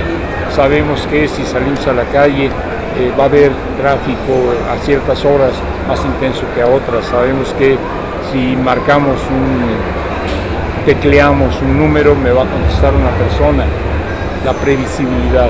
sabemos 0.55 1.01
que 1.07 1.27
si 1.27 1.43
salimos 1.45 1.85
a 1.87 1.93
la 1.93 2.03
calle 2.03 2.45
eh, 2.45 3.11
va 3.17 3.23
a 3.23 3.25
haber 3.25 3.51
tráfico 3.81 4.53
a 4.71 4.77
ciertas 4.85 5.25
horas 5.25 5.53
más 5.87 5.99
intenso 6.05 6.43
que 6.53 6.61
a 6.61 6.67
otras. 6.67 7.05
Sabemos 7.05 7.51
que 7.57 7.77
si 8.31 8.55
marcamos 8.55 9.17
un, 9.31 10.85
tecleamos 10.85 11.59
un 11.61 11.79
número, 11.79 12.13
me 12.13 12.31
va 12.31 12.43
a 12.43 12.45
contestar 12.45 12.93
una 12.93 13.09
persona. 13.11 13.65
La 14.45 14.53
previsibilidad, 14.53 15.49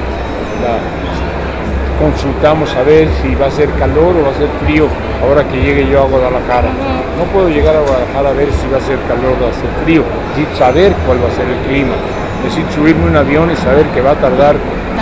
consultamos 1.99 2.73
a 2.75 2.83
ver 2.83 3.09
si 3.21 3.35
va 3.35 3.47
a 3.47 3.51
ser 3.51 3.69
calor 3.71 4.15
o 4.15 4.23
va 4.23 4.31
a 4.31 4.39
ser 4.39 4.47
frío 4.63 4.87
ahora 5.21 5.43
que 5.43 5.61
llegue 5.61 5.87
yo 5.91 6.01
a 6.01 6.05
Guadalajara. 6.05 6.69
No 7.17 7.25
puedo 7.33 7.49
llegar 7.49 7.75
a 7.75 7.81
Guadalajara 7.81 8.29
a 8.29 8.33
ver 8.33 8.47
si 8.53 8.67
va 8.71 8.77
a 8.77 8.81
ser 8.81 8.97
calor 9.07 9.35
o 9.37 9.43
va 9.43 9.51
a 9.51 9.59
ser 9.59 9.69
frío. 9.83 10.03
Necesito 10.29 10.55
saber 10.57 10.95
cuál 11.05 11.21
va 11.21 11.27
a 11.27 11.35
ser 11.35 11.45
el 11.45 11.59
clima. 11.67 11.95
Necesito 12.43 12.71
subirme 12.71 13.05
un 13.05 13.17
avión 13.17 13.51
y 13.51 13.55
saber 13.57 13.85
que 13.87 14.01
va 14.01 14.11
a 14.11 14.15
tardar 14.15 14.55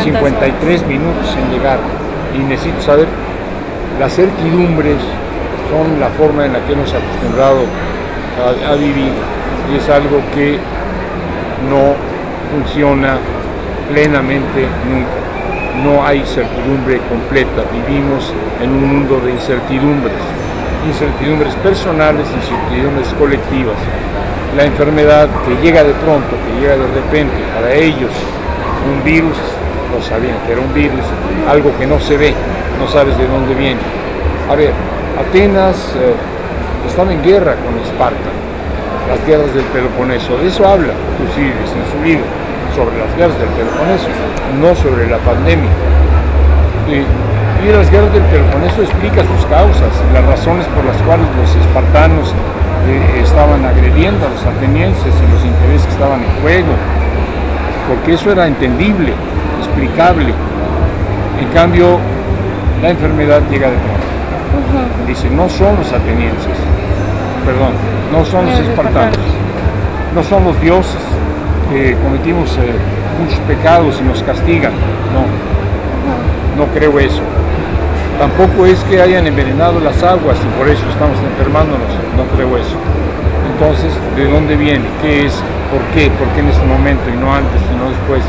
53 0.04 0.88
minutos 0.88 1.36
en 1.38 1.54
llegar 1.54 1.80
y 2.36 2.40
necesito 2.40 2.82
saber, 2.82 3.08
las 4.00 4.14
certidumbres 4.14 4.98
son 5.70 6.00
la 6.00 6.10
forma 6.10 6.46
en 6.46 6.54
la 6.54 6.60
que 6.66 6.74
hemos 6.74 6.94
acostumbrado 6.94 7.60
a, 8.70 8.76
vivir 8.76 9.12
y 9.72 9.78
es 9.78 9.90
algo 9.90 10.22
que 10.34 10.60
no 11.70 11.96
funciona 12.52 13.18
plenamente 13.92 14.68
nunca. 14.90 15.27
No 15.84 16.06
hay 16.06 16.24
certidumbre 16.26 17.00
completa, 17.10 17.64
vivimos 17.72 18.34
en 18.62 18.72
un 18.72 18.88
mundo 18.88 19.20
de 19.20 19.32
incertidumbres, 19.32 20.18
incertidumbres 20.88 21.54
personales, 21.56 22.26
incertidumbres 22.34 23.08
colectivas. 23.20 23.78
La 24.56 24.66
enfermedad 24.66 25.30
que 25.46 25.56
llega 25.62 25.84
de 25.84 25.94
pronto, 25.94 26.34
que 26.46 26.62
llega 26.62 26.78
de 26.78 26.88
repente, 26.88 27.36
para 27.54 27.74
ellos 27.74 28.12
un 28.90 29.04
virus 29.04 29.38
no 29.94 30.02
sabían 30.02 30.38
que 30.46 30.54
era 30.54 30.62
un 30.62 30.74
virus, 30.74 31.06
algo 31.50 31.72
que 31.78 31.86
no 31.86 32.00
se 32.00 32.18
ve, 32.18 32.34
no 32.80 32.88
sabes 32.88 33.18
de 33.18 33.28
dónde 33.28 33.54
viene. 33.56 33.80
A 34.50 34.56
ver, 34.56 34.72
Atenas 35.20 35.76
eh, 35.96 36.14
estaba 36.88 37.12
en 37.12 37.22
guerra 37.24 37.56
con 37.56 37.78
Esparta, 37.84 38.30
las 39.10 39.26
guerras 39.26 39.54
del 39.54 39.66
Peloponeso, 39.66 40.38
de 40.38 40.48
eso 40.48 40.68
habla 40.68 40.94
Tucídides 41.18 41.72
en 41.72 41.86
su 41.92 42.06
libro, 42.06 42.26
sobre 42.78 42.96
las 43.00 43.10
guerras 43.18 43.40
del 43.40 43.50
Peloponeso, 43.58 44.06
no 44.62 44.76
sobre 44.78 45.10
la 45.10 45.18
pandemia. 45.26 45.74
Y, 46.86 47.02
las 47.74 47.90
guerras 47.90 48.14
del 48.14 48.24
Peloponeso 48.30 48.84
explica 48.84 49.26
sus 49.26 49.46
causas, 49.48 49.90
las 50.14 50.24
razones 50.26 50.66
por 50.68 50.86
las 50.86 50.96
cuales 51.02 51.26
los 51.36 51.50
espartanos 51.56 52.34
eh, 52.88 53.22
estaban 53.22 53.66
agrediendo 53.66 54.26
a 54.26 54.30
los 54.30 54.46
atenienses 54.46 55.12
y 55.12 55.34
los 55.34 55.44
intereses 55.44 55.86
que 55.88 55.94
estaban 55.94 56.22
en 56.24 56.32
juego, 56.42 56.72
porque 57.90 58.14
eso 58.14 58.32
era 58.32 58.48
entendible 58.48 59.12
explicable. 59.60 60.32
En 61.42 61.48
cambio, 61.50 61.98
la 62.82 62.92
enfermedad 62.92 63.42
llega 63.50 63.68
de 63.72 63.78
pronto. 63.78 64.08
Dice, 65.08 65.30
no 65.32 65.50
son 65.50 65.76
los 65.78 65.92
atenienses, 65.92 66.58
perdón, 67.44 67.74
no 68.14 68.24
son 68.24 68.46
los 68.46 68.60
espartanos, 68.60 69.18
no 70.16 70.24
son 70.24 70.46
los 70.46 70.62
dioses 70.62 71.17
cometimos 72.04 72.50
eh, 72.58 72.74
muchos 73.22 73.40
pecados 73.42 74.00
y 74.00 74.04
nos 74.04 74.24
castigan. 74.24 74.74
No, 75.14 75.26
no 76.64 76.72
creo 76.74 77.00
eso. 77.00 77.22
Tampoco 78.20 78.66
es 78.66 78.80
que 78.86 79.02
hayan 79.02 79.28
envenenado 79.28 79.80
las 79.80 80.02
aguas 80.02 80.38
y 80.42 80.58
por 80.58 80.68
eso 80.68 80.84
estamos 80.90 81.18
enfermándonos. 81.20 81.90
No 82.16 82.24
creo 82.36 82.58
eso. 82.58 82.78
Entonces, 83.54 83.92
¿de 84.16 84.30
dónde 84.30 84.56
viene? 84.56 84.86
¿Qué 85.02 85.26
es? 85.26 85.34
¿Por 85.72 85.82
qué? 85.94 86.10
¿Por 86.12 86.28
qué 86.30 86.40
en 86.42 86.48
este 86.48 86.66
momento 86.66 87.10
y 87.10 87.18
no 87.18 87.34
antes, 87.34 87.62
sino 87.70 87.90
después? 87.90 88.24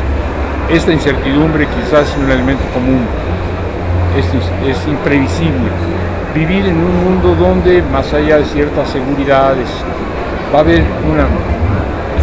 esta 0.69 0.93
incertidumbre 0.93 1.67
quizás 1.67 2.09
es 2.09 2.17
un 2.17 2.29
elemento 2.29 2.63
común, 2.73 3.01
es, 4.17 4.87
imprevisible. 4.87 5.69
Vivir 6.35 6.65
en 6.65 6.77
un 6.77 7.03
mundo 7.03 7.35
donde, 7.35 7.81
más 7.91 8.13
allá 8.13 8.37
de 8.37 8.45
ciertas 8.45 8.89
seguridades, 8.89 9.67
va 10.53 10.59
a 10.59 10.61
haber 10.61 10.83
un 11.09 11.19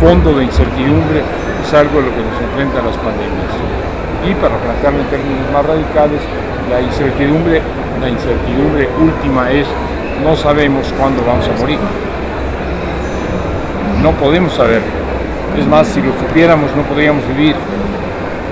fondo 0.01 0.35
de 0.37 0.45
incertidumbre, 0.45 1.23
es 1.65 1.75
algo 1.75 1.99
a 1.99 2.03
lo 2.03 2.11
que 2.11 2.23
nos 2.23 2.41
enfrentan 2.41 2.87
las 2.87 2.97
pandemias. 2.97 3.53
Y 4.29 4.35
para 4.35 4.57
plantearlo 4.59 5.01
en 5.01 5.07
términos 5.07 5.47
más 5.53 5.65
radicales, 5.67 6.21
la 6.71 6.81
incertidumbre, 6.81 7.63
la 8.01 8.09
incertidumbre 8.09 8.89
última 9.01 9.51
es 9.51 9.67
no 10.23 10.37
sabemos 10.37 10.93
cuándo 10.99 11.23
vamos 11.25 11.49
a 11.49 11.61
morir. 11.61 11.79
No 14.03 14.13
podemos 14.13 14.53
saber. 14.55 14.81
Es 15.59 15.67
más, 15.67 15.87
si 15.87 16.03
lo 16.03 16.13
supiéramos 16.19 16.75
no 16.77 16.83
podríamos 16.83 17.27
vivir. 17.29 17.55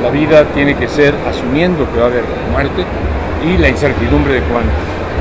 La 0.02 0.10
vida 0.10 0.44
tiene 0.54 0.74
que 0.74 0.88
ser 0.88 1.14
asumiendo 1.28 1.86
que 1.92 1.98
va 1.98 2.06
a 2.06 2.08
haber 2.08 2.24
muerte 2.52 2.84
y 3.44 3.58
la 3.58 3.68
incertidumbre 3.68 4.34
de 4.34 4.40
cuándo. 4.42 4.70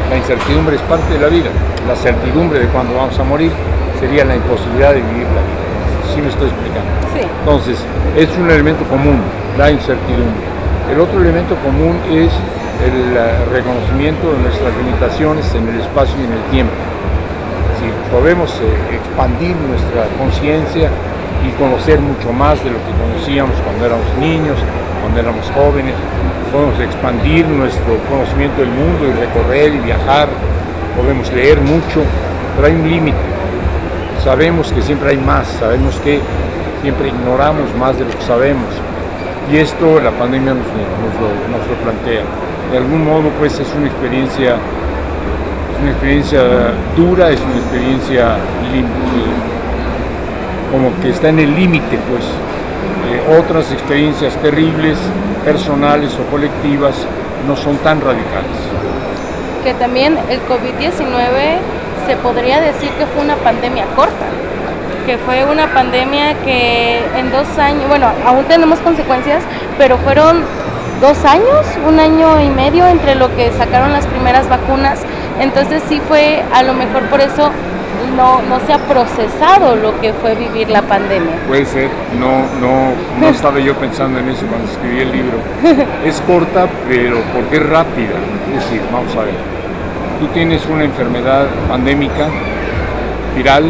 La 0.10 0.18
incertidumbre 0.18 0.76
es 0.76 0.82
parte 0.84 1.14
de 1.14 1.20
la 1.20 1.28
vida. 1.28 1.50
La 1.88 1.96
certidumbre 1.96 2.60
de 2.60 2.68
cuándo 2.68 2.96
vamos 2.96 3.18
a 3.18 3.24
morir 3.24 3.52
sería 4.00 4.26
la 4.26 4.36
imposibilidad 4.36 4.94
de 4.94 5.02
vivir 5.02 5.28
la 5.28 5.42
vida. 5.42 5.63
¿Sí 6.14 6.22
me 6.22 6.30
estoy 6.30 6.48
explicando? 6.48 6.92
Sí. 7.14 7.26
Entonces, 7.40 7.78
es 8.16 8.30
un 8.38 8.50
elemento 8.50 8.84
común, 8.86 9.18
la 9.58 9.72
incertidumbre. 9.72 10.46
El 10.92 11.00
otro 11.00 11.22
elemento 11.22 11.56
común 11.64 11.98
es 12.12 12.30
el 12.86 13.16
reconocimiento 13.52 14.32
de 14.32 14.38
nuestras 14.40 14.76
limitaciones 14.78 15.46
en 15.56 15.68
el 15.70 15.82
espacio 15.82 16.16
y 16.20 16.26
en 16.26 16.34
el 16.34 16.44
tiempo. 16.52 16.74
Si 17.80 17.90
podemos 18.14 18.52
eh, 18.62 18.96
expandir 18.96 19.56
nuestra 19.56 20.06
conciencia 20.20 20.90
y 21.44 21.52
conocer 21.58 22.00
mucho 22.00 22.32
más 22.32 22.64
de 22.64 22.72
lo 22.72 22.78
que 22.78 22.94
conocíamos 23.02 23.56
cuando 23.66 23.86
éramos 23.86 24.08
niños, 24.20 24.58
cuando 25.02 25.20
éramos 25.20 25.46
jóvenes. 25.52 25.96
Podemos 26.52 26.80
expandir 26.80 27.48
nuestro 27.48 27.98
conocimiento 28.10 28.62
del 28.62 28.70
mundo 28.70 29.08
y 29.08 29.12
recorrer 29.20 29.74
y 29.74 29.80
viajar. 29.80 30.30
Podemos 30.96 31.32
leer 31.34 31.60
mucho, 31.62 32.06
pero 32.56 32.68
hay 32.68 32.74
un 32.74 32.90
límite. 32.90 33.18
Sabemos 34.24 34.72
que 34.72 34.82
siempre 34.82 35.10
hay 35.10 35.18
más, 35.18 35.46
sabemos 35.60 35.96
que 35.98 36.22
siempre 36.82 37.10
ignoramos 37.10 37.74
más 37.78 37.98
de 38.00 38.06
lo 38.06 38.12
que 38.12 38.22
sabemos. 38.22 38.70
Y 39.52 39.58
esto 39.58 40.00
la 40.00 40.12
pandemia 40.12 40.54
nos, 40.54 40.66
nos, 40.66 41.68
lo, 41.68 41.76
plantea. 41.84 42.24
De 42.72 42.78
algún 42.78 43.04
modo, 43.04 43.30
pues 43.38 43.60
es 43.60 43.68
una 43.76 43.88
experiencia, 43.88 44.56
una 45.82 45.92
experiencia 45.92 46.42
dura, 46.96 47.32
es 47.32 47.42
una 47.42 47.58
experiencia 47.58 48.38
como 50.72 50.90
que 51.02 51.10
está 51.10 51.28
en 51.28 51.40
el 51.40 51.54
límite, 51.54 52.00
pues. 52.10 52.24
otras 53.38 53.74
experiencias 53.74 54.34
terribles, 54.38 54.98
personales 55.44 56.14
o 56.16 56.32
colectivas, 56.32 56.96
no 57.46 57.58
son 57.58 57.76
tan 57.78 58.00
radicales. 58.00 58.58
Que 59.66 59.74
también 59.74 60.18
el 60.30 60.40
COVID-19 60.48 61.83
se 62.06 62.16
podría 62.18 62.60
decir 62.62 62.90
que 62.92 63.06
fue 63.06 63.24
una 63.24 63.36
pandemia 63.36 63.86
corta, 63.96 64.26
que 65.06 65.18
fue 65.18 65.46
una 65.46 65.74
pandemia 65.74 66.36
que 66.44 67.02
en 67.18 67.32
dos 67.32 67.58
años, 67.58 67.88
bueno, 67.88 68.08
aún 68.26 68.46
tenemos 68.46 68.80
consecuencias, 68.80 69.44
pero 69.78 69.98
fueron 69.98 70.44
dos 71.02 71.26
años, 71.26 71.66
un 71.88 72.00
año 72.00 72.40
y 72.40 72.50
medio 72.50 72.88
entre 72.88 73.16
lo 73.16 73.36
que 73.36 73.52
sacaron 73.52 73.92
las 73.92 74.08
primeras 74.08 74.48
vacunas, 74.48 75.02
entonces 75.40 75.84
sí 75.90 76.02
fue 76.08 76.44
a 76.54 76.64
lo 76.64 76.74
mejor 76.74 77.04
por 77.10 77.20
eso 77.20 77.52
no, 78.16 78.42
no 78.44 78.60
se 78.66 78.74
ha 78.74 78.78
procesado 78.78 79.76
lo 79.76 80.00
que 80.00 80.14
fue 80.14 80.36
vivir 80.36 80.70
la 80.70 80.82
pandemia. 80.82 81.36
Puede 81.48 81.66
ser, 81.66 81.90
no, 82.20 82.46
no, 82.60 82.94
no 83.20 83.30
estaba 83.30 83.60
yo 83.60 83.76
pensando 83.76 84.20
en 84.20 84.30
eso 84.30 84.46
cuando 84.48 84.72
escribí 84.72 85.02
el 85.02 85.12
libro. 85.12 85.38
Es 86.06 86.22
corta, 86.22 86.68
pero 86.88 87.18
porque 87.34 87.58
es 87.58 87.70
rápida. 87.70 88.16
Es 88.56 88.64
decir, 88.64 88.82
vamos 88.92 89.16
a 89.16 89.24
ver, 89.24 89.34
tú 90.24 90.30
tienes 90.30 90.66
una 90.68 90.86
enfermedad 90.86 91.48
pandémica, 91.68 92.30
viral, 93.36 93.66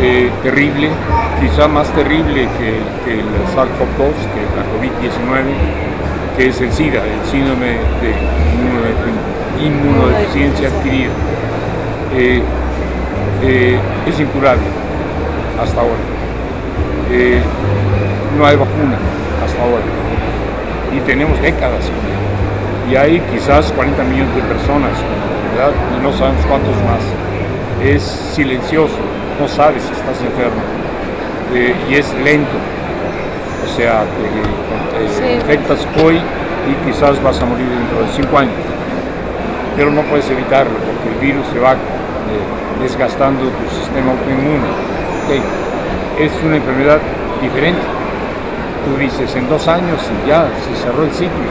eh, 0.00 0.28
terrible, 0.42 0.88
quizá 1.40 1.68
más 1.68 1.86
terrible 1.92 2.48
que, 2.58 2.80
que 3.04 3.20
el 3.20 3.26
SARS-CoV-2, 3.54 4.18
que 4.32 4.42
la 4.58 4.64
COVID-19, 4.72 5.44
que 6.36 6.48
es 6.48 6.60
el 6.60 6.72
SIDA, 6.72 7.04
el 7.04 7.30
síndrome 7.30 7.78
de 8.02 9.64
inmunodeficiencia 9.64 10.68
adquirida. 10.68 11.10
Eh, 12.16 12.42
eh, 13.44 13.78
es 14.08 14.18
incurable 14.18 14.64
hasta 15.62 15.80
ahora. 15.82 16.02
no 18.36 18.44
hay 18.44 18.56
vacuna 18.56 18.96
hasta 19.44 19.62
ahora. 19.62 19.84
Y 20.96 21.00
tenemos 21.06 21.40
décadas 21.40 21.88
Y 22.90 22.96
hay 22.96 23.20
quizás 23.32 23.72
40 23.72 24.02
millones 24.04 24.34
de 24.34 24.42
personas 24.42 24.92
¿verdad? 25.54 25.72
y 25.96 26.02
no 26.02 26.12
sabemos 26.12 26.44
cuántos 26.46 26.74
más. 26.82 27.02
Es 27.82 28.02
silencioso, 28.02 28.98
no 29.40 29.48
sabes 29.48 29.82
si 29.82 29.92
estás 29.92 30.20
enfermo. 30.20 30.62
Eh, 31.54 31.74
y 31.90 31.94
es 31.94 32.12
lento. 32.24 32.58
O 33.64 33.76
sea, 33.76 34.04
te, 34.04 35.34
infectas 35.34 35.86
hoy 36.02 36.16
y 36.16 36.90
quizás 36.90 37.22
vas 37.22 37.40
a 37.40 37.46
morir 37.46 37.66
dentro 37.66 38.00
de 38.00 38.08
5 38.14 38.38
años. 38.38 38.54
Pero 39.76 39.90
no 39.90 40.02
puedes 40.02 40.28
evitarlo 40.30 40.72
porque 40.72 41.08
el 41.14 41.32
virus 41.32 41.46
se 41.52 41.58
va 41.58 41.76
desgastando 42.82 43.42
tu 43.44 43.76
sistema 43.76 44.12
autoinmune. 44.12 44.66
Es 46.18 46.32
una 46.44 46.56
enfermedad 46.56 46.98
diferente. 47.40 47.80
Tú 48.84 48.98
dices, 48.98 49.34
en 49.36 49.48
dos 49.48 49.68
años 49.68 50.00
y 50.02 50.28
ya 50.28 50.48
se 50.66 50.74
cerró 50.82 51.04
el 51.04 51.12
ciclo. 51.12 51.46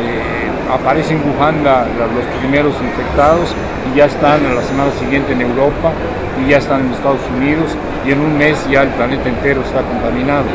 Eh, 0.00 0.45
aparecen 0.72 1.18
en 1.18 1.30
Wuhan 1.30 1.62
los 1.62 2.24
primeros 2.40 2.74
infectados 2.82 3.54
y 3.92 3.96
ya 3.96 4.06
están 4.06 4.44
a 4.46 4.54
la 4.54 4.62
semana 4.62 4.90
siguiente 4.98 5.32
en 5.32 5.42
Europa 5.42 5.92
y 6.40 6.50
ya 6.50 6.58
están 6.58 6.86
en 6.86 6.92
Estados 6.92 7.20
Unidos 7.36 7.70
y 8.06 8.12
en 8.12 8.20
un 8.20 8.36
mes 8.36 8.56
ya 8.70 8.82
el 8.82 8.90
planeta 8.90 9.28
entero 9.28 9.62
está 9.62 9.82
contaminado. 9.82 10.46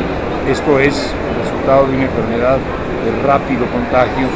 Esto 0.50 0.78
es 0.80 0.94
el 0.94 1.34
resultado 1.44 1.86
de 1.86 1.96
una 1.96 2.04
enfermedad 2.04 2.58
de 2.58 3.26
rápido 3.26 3.66
contagio, 3.66 4.26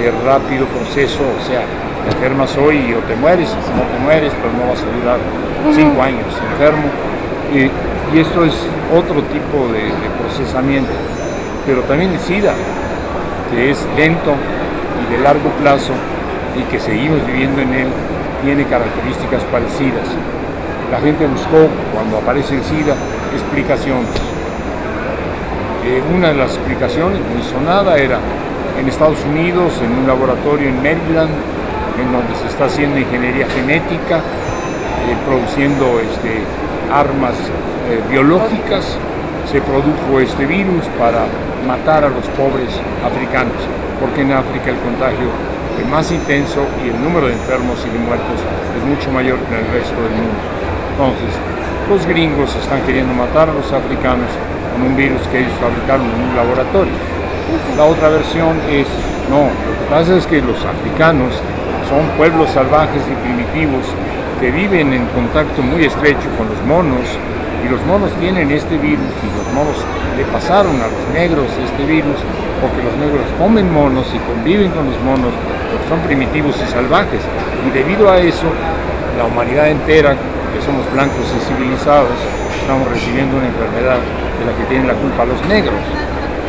de 0.00 0.10
rápido 0.24 0.66
proceso, 0.66 1.22
o 1.22 1.42
sea, 1.46 1.62
te 2.04 2.14
enfermas 2.14 2.56
hoy 2.56 2.76
y 2.76 2.94
o 2.94 2.98
te 3.00 3.16
mueres, 3.16 3.48
si 3.48 3.72
no 3.72 3.82
te 3.82 3.98
mueres, 4.02 4.32
pero 4.40 4.52
no 4.54 4.70
vas 4.70 4.82
a 4.82 4.88
durar 5.00 5.18
cinco 5.74 6.02
años 6.02 6.26
enfermo. 6.52 6.88
Y, 7.52 7.70
esto 8.16 8.44
es 8.44 8.54
otro 8.94 9.20
tipo 9.34 9.66
de, 9.72 9.90
procesamiento. 10.22 10.92
Pero 11.66 11.82
también 11.82 12.12
el 12.12 12.20
SIDA, 12.20 12.54
que 13.50 13.70
es 13.70 13.84
lento 13.96 14.32
de 15.10 15.18
largo 15.18 15.50
plazo 15.60 15.92
y 16.58 16.62
que 16.70 16.80
seguimos 16.80 17.24
viviendo 17.26 17.60
en 17.62 17.72
él, 17.74 17.88
tiene 18.42 18.64
características 18.64 19.42
parecidas. 19.52 20.08
La 20.90 21.00
gente 21.00 21.26
buscó, 21.26 21.68
cuando 21.92 22.18
aparece 22.18 22.56
el 22.56 22.62
SIDA, 22.62 22.94
explicaciones. 23.34 24.08
Eh, 25.84 26.02
una 26.14 26.28
de 26.28 26.34
las 26.34 26.54
explicaciones 26.54 27.18
muy 27.32 27.42
sonada 27.42 27.98
era 27.98 28.18
en 28.78 28.88
Estados 28.88 29.18
Unidos, 29.24 29.72
en 29.82 29.92
un 29.92 30.06
laboratorio 30.06 30.68
en 30.68 30.76
Maryland, 30.76 31.30
en 32.00 32.12
donde 32.12 32.34
se 32.36 32.46
está 32.48 32.66
haciendo 32.66 32.98
ingeniería 32.98 33.46
genética, 33.48 34.18
eh, 34.18 35.16
produciendo 35.26 36.00
este, 36.00 36.42
armas 36.92 37.34
eh, 37.90 38.00
biológicas, 38.10 38.98
se 39.50 39.60
produjo 39.60 40.20
este 40.20 40.44
virus 40.46 40.84
para 40.98 41.24
matar 41.66 42.04
a 42.04 42.08
los 42.08 42.26
pobres 42.36 42.70
africanos, 43.04 43.54
porque 44.00 44.22
en 44.22 44.32
África 44.32 44.70
el 44.70 44.78
contagio 44.78 45.28
es 45.78 45.86
más 45.88 46.10
intenso 46.10 46.64
y 46.84 46.88
el 46.88 46.98
número 47.02 47.26
de 47.28 47.34
enfermos 47.34 47.78
y 47.84 47.90
de 47.90 47.98
muertos 47.98 48.40
es 48.76 48.82
mucho 48.84 49.10
mayor 49.12 49.38
que 49.46 49.54
en 49.54 49.64
el 49.64 49.72
resto 49.72 49.96
del 50.00 50.12
mundo. 50.12 50.40
Entonces, 50.92 51.32
los 51.88 52.06
gringos 52.06 52.54
están 52.56 52.80
queriendo 52.82 53.12
matar 53.14 53.48
a 53.48 53.54
los 53.54 53.72
africanos 53.72 54.28
con 54.72 54.82
un 54.82 54.96
virus 54.96 55.20
que 55.28 55.40
ellos 55.40 55.52
fabricaron 55.60 56.06
en 56.06 56.30
un 56.30 56.36
laboratorio. 56.36 56.92
La 57.76 57.84
otra 57.84 58.08
versión 58.08 58.56
es, 58.70 58.88
no, 59.30 59.46
lo 59.46 59.72
que 59.78 59.86
pasa 59.90 60.16
es 60.16 60.26
que 60.26 60.40
los 60.42 60.58
africanos 60.64 61.36
son 61.88 62.02
pueblos 62.16 62.50
salvajes 62.50 63.02
y 63.06 63.14
primitivos 63.22 63.86
que 64.40 64.50
viven 64.50 64.92
en 64.92 65.06
contacto 65.14 65.62
muy 65.62 65.84
estrecho 65.84 66.28
con 66.36 66.48
los 66.48 66.60
monos 66.66 67.06
y 67.64 67.68
los 67.68 67.80
monos 67.86 68.10
tienen 68.20 68.50
este 68.50 68.76
virus 68.78 69.12
y 69.22 69.28
los 69.36 69.46
monos 69.54 69.76
le 70.16 70.24
pasaron 70.32 70.76
a 70.80 70.88
los 70.88 71.04
negros 71.12 71.46
este 71.62 71.84
virus 71.84 72.16
porque 72.60 72.82
los 72.82 72.96
negros 72.96 73.24
comen 73.38 73.72
monos 73.72 74.06
y 74.14 74.18
conviven 74.26 74.70
con 74.70 74.86
los 74.86 74.98
monos 75.02 75.32
porque 75.70 75.88
son 75.88 76.00
primitivos 76.06 76.56
y 76.56 76.66
salvajes 76.72 77.20
y 77.66 77.70
debido 77.70 78.10
a 78.10 78.18
eso 78.18 78.46
la 79.18 79.24
humanidad 79.24 79.68
entera 79.68 80.12
que 80.12 80.60
somos 80.64 80.84
blancos 80.92 81.26
y 81.32 81.40
civilizados 81.46 82.16
estamos 82.60 82.88
recibiendo 82.88 83.36
una 83.36 83.46
enfermedad 83.46 84.00
de 84.00 84.42
la 84.44 84.52
que 84.56 84.64
tienen 84.68 84.88
la 84.88 84.94
culpa 84.94 85.24
los 85.24 85.40
negros 85.48 85.80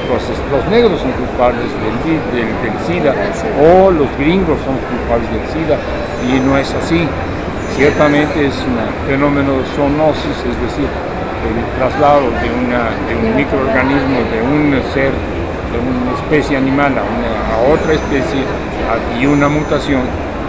los, 0.07 0.65
negros 0.71 1.01
son 1.01 1.11
culpables 1.11 1.67
del, 1.83 2.73
SIDA 2.87 3.13
o 3.59 3.91
los 3.91 4.07
gringos 4.17 4.57
son 4.63 4.77
culpables 4.87 5.27
del 5.31 5.43
SIDA 5.51 5.77
y 6.23 6.39
no 6.39 6.57
es 6.57 6.73
así. 6.73 7.05
Ciertamente 7.77 8.47
es 8.47 8.55
un 8.65 8.75
fenómeno 9.07 9.57
de 9.57 9.65
zoonosis, 9.75 10.37
es 10.41 10.57
decir, 10.65 10.89
el 10.89 11.57
traslado 11.77 12.25
de, 12.41 12.49
un 12.49 13.35
microorganismo, 13.35 14.17
de 14.33 14.41
un 14.41 14.73
ser, 14.93 15.13
de 15.13 15.77
una 15.77 16.17
especie 16.17 16.57
animal 16.57 16.97
a, 16.97 17.71
otra 17.71 17.93
especie 17.93 18.41
y 19.21 19.25
una 19.25 19.47
mutación, 19.47 20.01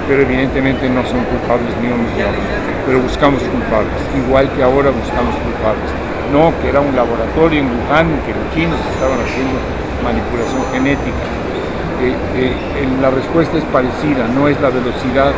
pero 0.08 0.22
evidentemente 0.22 0.88
no 0.88 1.04
son 1.04 1.22
culpables 1.24 1.70
ni 1.82 1.88
unos 1.88 2.10
ni 2.16 2.24
pero 2.86 3.00
buscamos 3.00 3.42
culpables, 3.42 3.92
igual 4.16 4.48
que 4.56 4.62
ahora 4.62 4.88
buscamos 4.88 5.34
culpables 5.44 6.08
no, 6.32 6.52
que 6.60 6.68
era 6.68 6.80
un 6.80 6.94
laboratorio 6.94 7.60
en 7.60 7.68
Wuhan, 7.68 8.08
que 8.24 8.32
los 8.36 8.46
chinos 8.54 8.78
estaban 8.92 9.18
haciendo 9.20 9.56
manipulación 10.04 10.62
genética. 10.72 11.24
Eh, 12.00 12.14
eh, 12.36 12.88
la 13.00 13.10
respuesta 13.10 13.58
es 13.58 13.64
parecida, 13.72 14.28
no 14.34 14.46
es 14.46 14.60
la 14.60 14.70
velocidad 14.70 15.32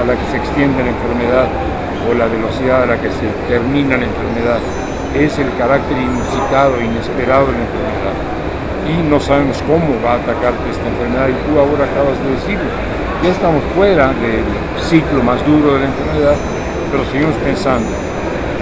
a 0.00 0.04
la 0.04 0.14
que 0.14 0.26
se 0.30 0.36
extiende 0.36 0.82
la 0.82 0.90
enfermedad 0.90 1.48
o 2.08 2.14
la 2.14 2.26
velocidad 2.26 2.84
a 2.84 2.86
la 2.86 2.96
que 3.00 3.10
se 3.10 3.26
termina 3.48 3.96
la 3.96 4.04
enfermedad, 4.04 4.60
es 5.14 5.38
el 5.38 5.50
carácter 5.56 5.96
inusitado, 5.96 6.80
inesperado 6.80 7.46
de 7.46 7.58
la 7.58 7.64
enfermedad. 7.66 8.16
Y 8.86 9.02
no 9.10 9.18
sabemos 9.18 9.58
cómo 9.66 9.98
va 10.04 10.14
a 10.14 10.22
atacarte 10.22 10.70
esta 10.70 10.86
enfermedad 10.86 11.28
y 11.28 11.36
tú 11.48 11.58
ahora 11.58 11.84
acabas 11.90 12.14
de 12.22 12.30
decirlo. 12.38 12.70
Ya 13.24 13.30
estamos 13.30 13.62
fuera 13.74 14.14
del 14.22 14.46
ciclo 14.86 15.22
más 15.24 15.44
duro 15.46 15.74
de 15.74 15.80
la 15.80 15.86
enfermedad, 15.90 16.36
pero 16.92 17.02
seguimos 17.10 17.34
pensando 17.42 17.88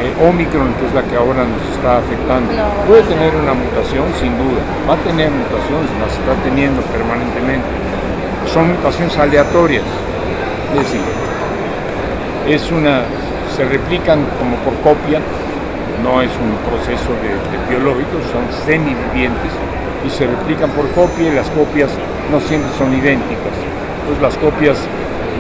eh, 0.05 0.29
Omicron, 0.29 0.75
que 0.75 0.87
es 0.87 0.95
la 0.95 1.03
que 1.03 1.17
ahora 1.17 1.49
nos 1.49 1.65
está 1.73 1.97
afectando, 1.97 2.53
puede 2.87 3.03
tener 3.09 3.33
una 3.37 3.55
mutación, 3.55 4.05
sin 4.21 4.37
duda, 4.37 4.61
va 4.85 4.95
a 4.95 5.01
tener 5.01 5.31
mutaciones, 5.31 5.89
las 5.97 6.13
está 6.13 6.35
teniendo 6.45 6.83
permanentemente. 6.93 7.65
Son 8.53 8.69
mutaciones 8.69 9.17
aleatorias, 9.17 9.85
es 10.81 12.53
decir, 12.53 12.75
una, 12.75 13.03
se 13.55 13.65
replican 13.65 14.27
como 14.39 14.57
por 14.59 14.75
copia, 14.83 15.21
no 16.03 16.21
es 16.21 16.31
un 16.37 16.57
proceso 16.69 17.15
biológico, 17.69 18.19
son 18.33 18.45
semivivientes 18.67 19.53
y 20.05 20.11
se 20.11 20.27
replican 20.27 20.71
por 20.71 20.89
copia 20.91 21.29
y 21.29 21.35
las 21.35 21.49
copias 21.51 21.91
no 22.31 22.41
siempre 22.41 22.71
son 22.77 22.93
idénticas. 22.93 23.55
Entonces 24.03 24.23
las 24.23 24.37
copias 24.37 24.77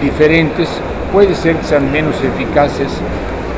diferentes 0.00 0.68
puede 1.12 1.34
ser 1.34 1.56
que 1.56 1.64
sean 1.64 1.90
menos 1.90 2.14
eficaces 2.22 2.92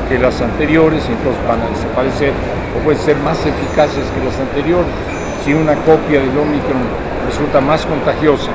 que 0.09 0.17
las 0.17 0.41
anteriores, 0.41 1.03
entonces 1.07 1.41
van 1.47 1.61
a 1.61 1.69
desaparecer, 1.69 2.33
o 2.75 2.83
pueden 2.83 2.99
ser 3.01 3.17
más 3.17 3.37
eficaces 3.45 4.03
que 4.11 4.25
las 4.25 4.39
anteriores. 4.39 4.91
si 5.45 5.53
una 5.53 5.75
copia 5.75 6.19
del 6.19 6.37
Omicron 6.37 6.83
resulta 7.25 7.61
más 7.61 7.85
contagiosa, 7.85 8.51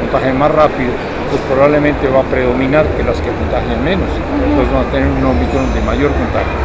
contagia 0.00 0.34
más 0.34 0.50
rápido, 0.50 0.90
pues 1.30 1.40
probablemente 1.46 2.08
va 2.08 2.20
a 2.20 2.26
predominar 2.26 2.84
que 2.98 3.04
las 3.04 3.16
que 3.22 3.30
contagian 3.30 3.82
menos. 3.84 4.10
Entonces 4.10 4.68
van 4.74 4.86
a 4.86 4.90
tener 4.90 5.06
un 5.06 5.24
Omicron 5.24 5.72
de 5.72 5.80
mayor 5.86 6.10
contagio. 6.10 6.58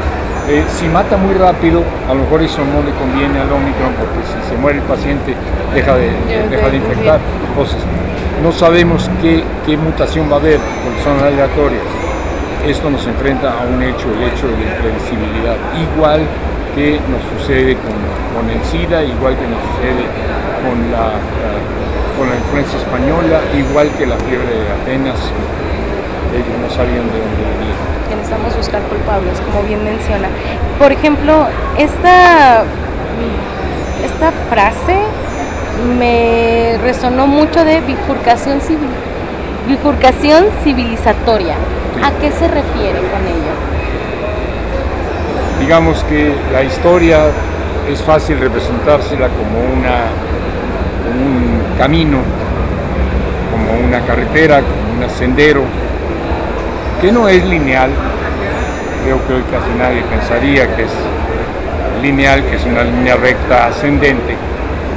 Eh, 0.50 0.66
si 0.70 0.88
mata 0.90 1.18
muy 1.18 1.34
rápido, 1.34 1.82
a 2.10 2.14
lo 2.14 2.22
mejor 2.22 2.42
eso 2.42 2.62
no 2.66 2.82
le 2.82 2.94
conviene 2.98 3.40
al 3.40 3.50
Omicron 3.50 3.94
porque 3.98 4.22
si 4.26 4.38
se 4.50 4.58
muere 4.58 4.78
el 4.78 4.86
paciente 4.86 5.34
deja 5.74 5.96
de, 5.96 6.10
deja 6.50 6.70
de 6.70 6.78
infectar. 6.78 7.20
Entonces, 7.50 7.78
no 8.42 8.52
sabemos 8.52 9.10
qué, 9.22 9.44
qué 9.66 9.78
mutación 9.78 10.30
va 10.30 10.38
a 10.38 10.40
haber 10.40 10.60
porque 10.84 11.02
son 11.02 11.18
aleatorias. 11.22 11.86
Esto 12.66 12.90
nos 12.90 13.06
enfrenta 13.06 13.54
a 13.54 13.62
un 13.66 13.82
hecho, 13.82 14.10
el 14.10 14.26
hecho 14.26 14.50
de 14.50 14.58
la 14.58 14.66
imprevisibilidad. 14.74 15.58
Igual 15.78 16.22
que 16.74 17.00
nos 17.10 17.22
sucede 17.38 17.78
con, 17.78 17.94
con 18.34 18.50
el 18.50 18.62
SIDA, 18.66 19.04
igual 19.04 19.38
que 19.38 19.48
nos 19.48 19.62
sucede 19.70 20.06
con 20.66 20.78
la, 20.92 21.14
con 22.18 22.30
la 22.30 22.36
influencia 22.36 22.80
española, 22.80 23.42
igual 23.58 23.90
que 23.98 24.06
la 24.06 24.16
fiebre 24.18 24.48
de 24.48 24.72
Atenas, 24.72 25.20
ellos 26.34 26.56
no 26.62 26.70
sabían 26.70 27.06
de 27.12 27.20
dónde 27.20 27.44
venía. 27.56 27.76
Que 28.10 28.16
necesitamos 28.16 28.56
buscar 28.58 28.82
culpables, 28.84 29.40
como 29.42 29.64
bien 29.64 29.84
menciona. 29.84 30.30
Por 30.80 30.92
ejemplo, 30.92 31.48
esta, 31.78 32.64
esta 34.04 34.32
frase 34.50 34.98
me 35.98 36.78
resonó 36.82 37.28
mucho 37.28 37.64
de 37.66 37.82
bifurcación 37.82 38.62
civil, 38.62 38.90
bifurcación 39.68 40.46
civilizatoria. 40.64 41.56
¿A 42.04 42.12
qué 42.20 42.32
se 42.32 42.48
refiere 42.48 43.00
con 43.00 43.24
ello? 43.26 43.54
Digamos 45.60 46.04
que 46.06 46.34
la 46.52 46.64
historia 46.64 47.20
es 47.90 48.02
fácil 48.02 48.40
representársela 48.40 49.30
como 49.30 49.60
una 49.60 50.10
un 51.06 51.55
camino, 51.78 52.20
como 53.52 53.88
una 53.88 54.00
carretera, 54.02 54.62
como 54.62 55.04
un 55.04 55.10
sendero, 55.10 55.64
que 57.02 57.12
no 57.12 57.28
es 57.28 57.44
lineal. 57.46 57.90
Creo 59.04 59.26
que 59.28 59.34
hoy 59.34 59.44
casi 59.52 59.70
nadie 59.78 60.02
pensaría 60.10 60.76
que 60.76 60.84
es 60.84 60.92
lineal, 62.02 62.44
que 62.46 62.56
es 62.56 62.66
una 62.66 62.84
línea 62.84 63.16
recta 63.16 63.68
ascendente. 63.68 64.36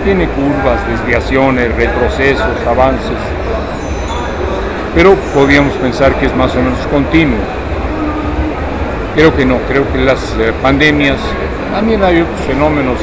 Tiene 0.05 0.27
curvas, 0.29 0.87
desviaciones, 0.89 1.75
retrocesos, 1.75 2.67
avances. 2.67 3.19
Pero 4.95 5.15
podríamos 5.35 5.75
pensar 5.75 6.15
que 6.15 6.27
es 6.27 6.35
más 6.35 6.55
o 6.55 6.63
menos 6.63 6.79
continuo. 6.91 7.39
Creo 9.15 9.37
que 9.37 9.45
no, 9.45 9.59
creo 9.69 9.91
que 9.93 9.99
las 9.99 10.21
eh, 10.39 10.53
pandemias, 10.63 11.19
también 11.73 12.03
hay 12.03 12.21
otros 12.21 12.41
fenómenos 12.47 12.99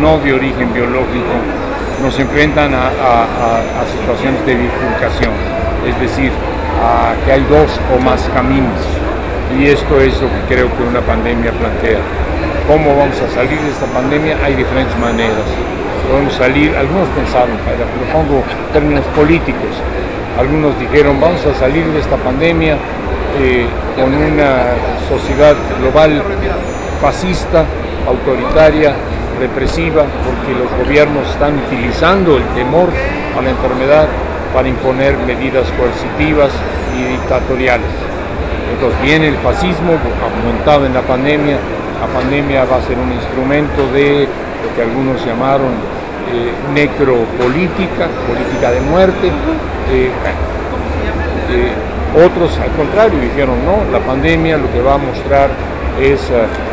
no 0.00 0.18
de 0.18 0.32
origen 0.32 0.72
biológico, 0.72 1.34
nos 2.02 2.18
enfrentan 2.18 2.74
a, 2.74 2.90
situaciones 3.92 4.44
de 4.46 4.54
bifurcación, 4.54 5.32
es 5.86 6.00
decir, 6.00 6.30
a 6.82 7.14
que 7.24 7.32
hay 7.32 7.44
dos 7.48 7.70
o 7.94 8.00
más 8.00 8.22
caminos. 8.34 8.80
Y 9.58 9.66
esto 9.66 10.00
es 10.00 10.20
lo 10.20 10.28
que 10.28 10.54
creo 10.54 10.68
que 10.76 10.82
una 10.82 11.00
pandemia 11.00 11.52
plantea. 11.52 12.00
¿Cómo 12.66 12.96
vamos 12.96 13.16
a 13.22 13.28
salir 13.32 13.58
de 13.60 13.70
esta 13.70 13.86
pandemia? 13.86 14.36
Hay 14.44 14.54
diferentes 14.54 14.96
maneras. 14.98 15.46
Podemos 16.10 16.34
salir, 16.34 16.76
algunos 16.76 17.08
pensaron, 17.10 17.56
pero 17.64 17.86
pongo 18.12 18.42
términos 18.72 19.04
políticos, 19.16 19.74
algunos 20.38 20.78
dijeron 20.78 21.20
vamos 21.20 21.44
a 21.46 21.54
salir 21.58 21.84
de 21.86 21.98
esta 21.98 22.16
pandemia 22.16 22.76
eh, 23.40 23.66
con 23.96 24.14
una 24.14 24.76
sociedad 25.08 25.56
global 25.80 26.22
fascista, 27.00 27.64
autoritaria, 28.06 28.94
represiva, 29.38 30.04
porque 30.24 30.52
los 30.58 30.70
gobiernos 30.86 31.28
están 31.28 31.58
utilizando 31.58 32.36
el 32.36 32.44
temor 32.54 32.88
a 33.38 33.42
la 33.42 33.50
enfermedad 33.50 34.06
para 34.52 34.68
imponer 34.68 35.16
medidas 35.18 35.66
coercitivas 35.78 36.50
y 36.98 37.12
dictatoriales. 37.12 37.90
Entonces 38.72 39.00
viene 39.02 39.28
el 39.28 39.36
fascismo 39.36 39.92
montado 40.44 40.86
en 40.86 40.94
la 40.94 41.02
pandemia, 41.02 41.56
la 42.00 42.06
pandemia 42.08 42.64
va 42.64 42.76
a 42.76 42.82
ser 42.82 42.98
un 42.98 43.12
instrumento 43.12 43.86
de 43.92 44.26
lo 44.26 44.74
que 44.74 44.82
algunos 44.82 45.24
llamaron 45.24 45.72
eh, 46.32 46.52
necropolítica, 46.74 48.08
política 48.26 48.70
de 48.72 48.80
muerte. 48.80 49.28
Eh, 49.92 50.10
eh, 51.50 51.72
otros 52.16 52.58
al 52.58 52.70
contrario 52.72 53.18
dijeron, 53.20 53.56
no, 53.64 53.90
la 53.92 54.04
pandemia 54.04 54.56
lo 54.56 54.70
que 54.72 54.80
va 54.80 54.94
a 54.94 54.98
mostrar 54.98 55.50
es 56.00 56.20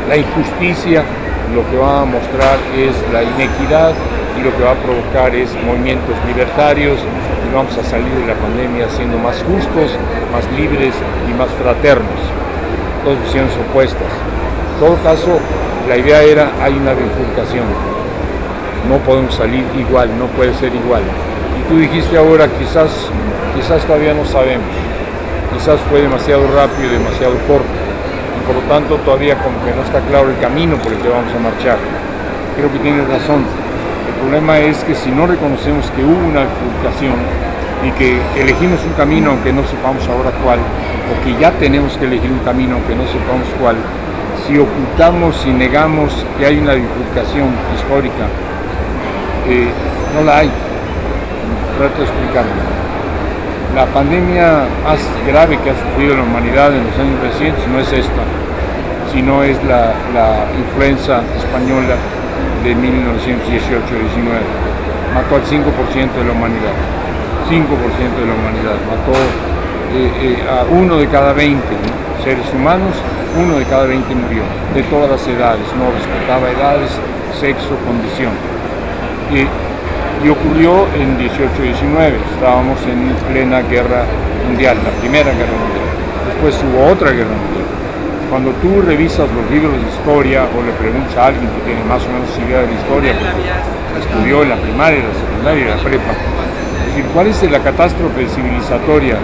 la 0.07 0.17
injusticia 0.17 1.03
lo 1.51 1.67
que 1.69 1.77
va 1.77 2.01
a 2.01 2.05
mostrar 2.05 2.57
es 2.75 2.95
la 3.11 3.23
inequidad 3.23 3.93
y 4.37 4.41
lo 4.41 4.55
que 4.55 4.63
va 4.63 4.71
a 4.71 4.75
provocar 4.75 5.35
es 5.35 5.49
movimientos 5.65 6.15
libertarios 6.25 6.97
y 6.99 7.53
vamos 7.53 7.77
a 7.77 7.83
salir 7.83 8.11
de 8.13 8.27
la 8.27 8.35
pandemia 8.35 8.87
siendo 8.89 9.17
más 9.17 9.43
justos, 9.43 9.91
más 10.31 10.45
libres 10.57 10.93
y 11.29 11.33
más 11.33 11.49
fraternos. 11.61 12.19
Dos 13.05 13.19
visiones 13.23 13.51
opuestas. 13.69 14.11
En 14.73 14.79
todo 14.79 14.95
caso, 15.03 15.39
la 15.87 15.97
idea 15.97 16.23
era 16.23 16.51
hay 16.61 16.73
una 16.73 16.93
bifurcación. 16.93 17.65
No 18.89 18.97
podemos 18.99 19.35
salir 19.35 19.65
igual, 19.77 20.09
no 20.17 20.25
puede 20.27 20.53
ser 20.55 20.73
igual. 20.73 21.03
Y 21.59 21.69
tú 21.69 21.77
dijiste 21.77 22.17
ahora 22.17 22.47
quizás, 22.47 22.89
quizás 23.55 23.83
todavía 23.85 24.13
no 24.13 24.25
sabemos. 24.25 24.73
Quizás 25.53 25.79
fue 25.89 26.01
demasiado 26.01 26.47
rápido, 26.55 26.89
demasiado 26.89 27.35
corto 27.47 27.82
por 28.45 28.55
lo 28.55 28.61
tanto 28.61 28.97
todavía 28.97 29.37
como 29.37 29.63
que 29.63 29.71
no 29.73 29.81
está 29.83 29.99
claro 30.01 30.29
el 30.29 30.37
camino 30.39 30.77
por 30.77 30.91
el 30.91 30.99
que 30.99 31.09
vamos 31.09 31.33
a 31.33 31.39
marchar. 31.39 31.77
Creo 32.55 32.71
que 32.71 32.79
tienes 32.79 33.07
razón. 33.07 33.45
El 34.07 34.13
problema 34.21 34.59
es 34.59 34.83
que 34.83 34.95
si 34.95 35.11
no 35.11 35.27
reconocemos 35.27 35.89
que 35.91 36.03
hubo 36.03 36.27
una 36.27 36.45
bifurcación 36.45 37.15
y 37.83 37.91
que 37.91 38.19
elegimos 38.39 38.83
un 38.85 38.93
camino 38.93 39.31
aunque 39.31 39.51
no 39.51 39.63
sepamos 39.65 40.07
ahora 40.07 40.31
cuál, 40.43 40.59
o 40.59 41.23
que 41.23 41.39
ya 41.39 41.51
tenemos 41.51 41.97
que 41.97 42.05
elegir 42.05 42.31
un 42.31 42.39
camino 42.39 42.75
aunque 42.75 42.95
no 42.95 43.03
sepamos 43.07 43.47
cuál, 43.59 43.75
si 44.47 44.57
ocultamos 44.57 45.45
y 45.45 45.51
negamos 45.51 46.25
que 46.37 46.45
hay 46.45 46.59
una 46.59 46.73
bifurcación 46.73 47.49
histórica, 47.75 48.27
eh, 49.47 49.67
no 50.15 50.23
la 50.23 50.39
hay. 50.39 50.51
Trato 51.77 51.97
de 51.97 52.03
explicarlo 52.03 52.82
la 53.75 53.85
pandemia 53.87 54.65
más 54.83 54.99
grave 55.25 55.57
que 55.57 55.71
ha 55.71 55.73
sufrido 55.73 56.15
la 56.15 56.23
humanidad 56.23 56.73
en 56.75 56.85
los 56.85 56.93
años 56.97 57.19
recientes 57.21 57.67
no 57.67 57.79
es 57.79 57.91
esta, 57.91 58.23
sino 59.11 59.43
es 59.43 59.57
la, 59.65 59.93
influenza 60.57 61.21
española 61.37 61.97
de 62.63 62.75
1918-19. 62.75 64.45
Mató 65.13 65.35
al 65.35 65.43
5% 65.43 66.13
de 66.13 66.25
la 66.25 66.31
humanidad, 66.31 66.73
5% 67.49 67.49
de 67.49 68.25
la 68.25 68.33
humanidad. 68.33 68.77
Mató 68.89 69.13
eh, 69.93 70.11
eh, 70.21 70.43
a 70.49 70.65
uno 70.71 70.97
de 70.97 71.07
cada 71.07 71.33
20 71.33 71.61
seres 72.23 72.45
humanos, 72.53 72.93
uno 73.37 73.57
de 73.57 73.65
cada 73.65 73.85
20 73.85 74.15
murió, 74.15 74.43
de 74.73 74.83
todas 74.83 75.09
las 75.09 75.27
edades, 75.27 75.65
no 75.77 75.91
respetaba 75.91 76.49
edades, 76.49 76.91
sexo, 77.39 77.75
condición 77.85 78.33
y 79.33 79.47
ocurrió 80.29 80.87
en 80.95 81.17
18-19, 81.17 82.15
estábamos 82.35 82.79
en 82.87 83.11
plena 83.31 83.61
guerra 83.61 84.05
mundial, 84.47 84.77
la 84.83 84.91
primera 85.01 85.31
guerra 85.31 85.51
mundial. 85.51 85.87
Después 86.27 86.55
hubo 86.63 86.91
otra 86.91 87.11
guerra 87.11 87.35
mundial. 87.35 87.67
Cuando 88.29 88.51
tú 88.63 88.81
revisas 88.81 89.27
los 89.29 89.51
libros 89.51 89.73
de 89.73 89.89
historia 89.89 90.47
o 90.47 90.63
le 90.63 90.71
preguntas 90.73 91.15
a 91.17 91.27
alguien 91.27 91.47
que 91.51 91.61
tiene 91.67 91.83
más 91.83 92.01
o 92.05 92.09
menos 92.09 92.29
idea 92.39 92.61
de 92.61 92.67
la 92.67 92.73
historia, 92.73 93.13
estudió 93.99 94.43
en 94.43 94.49
la 94.49 94.55
primaria, 94.55 94.99
la 95.03 95.13
secundaria 95.13 95.63
y 95.63 95.69
la 95.69 95.77
prepa, 95.83 96.13
decir, 96.93 97.05
¿cuál 97.13 97.27
es 97.27 97.43
la 97.51 97.59
catástrofe 97.59 98.27
civilizatoria 98.27 99.17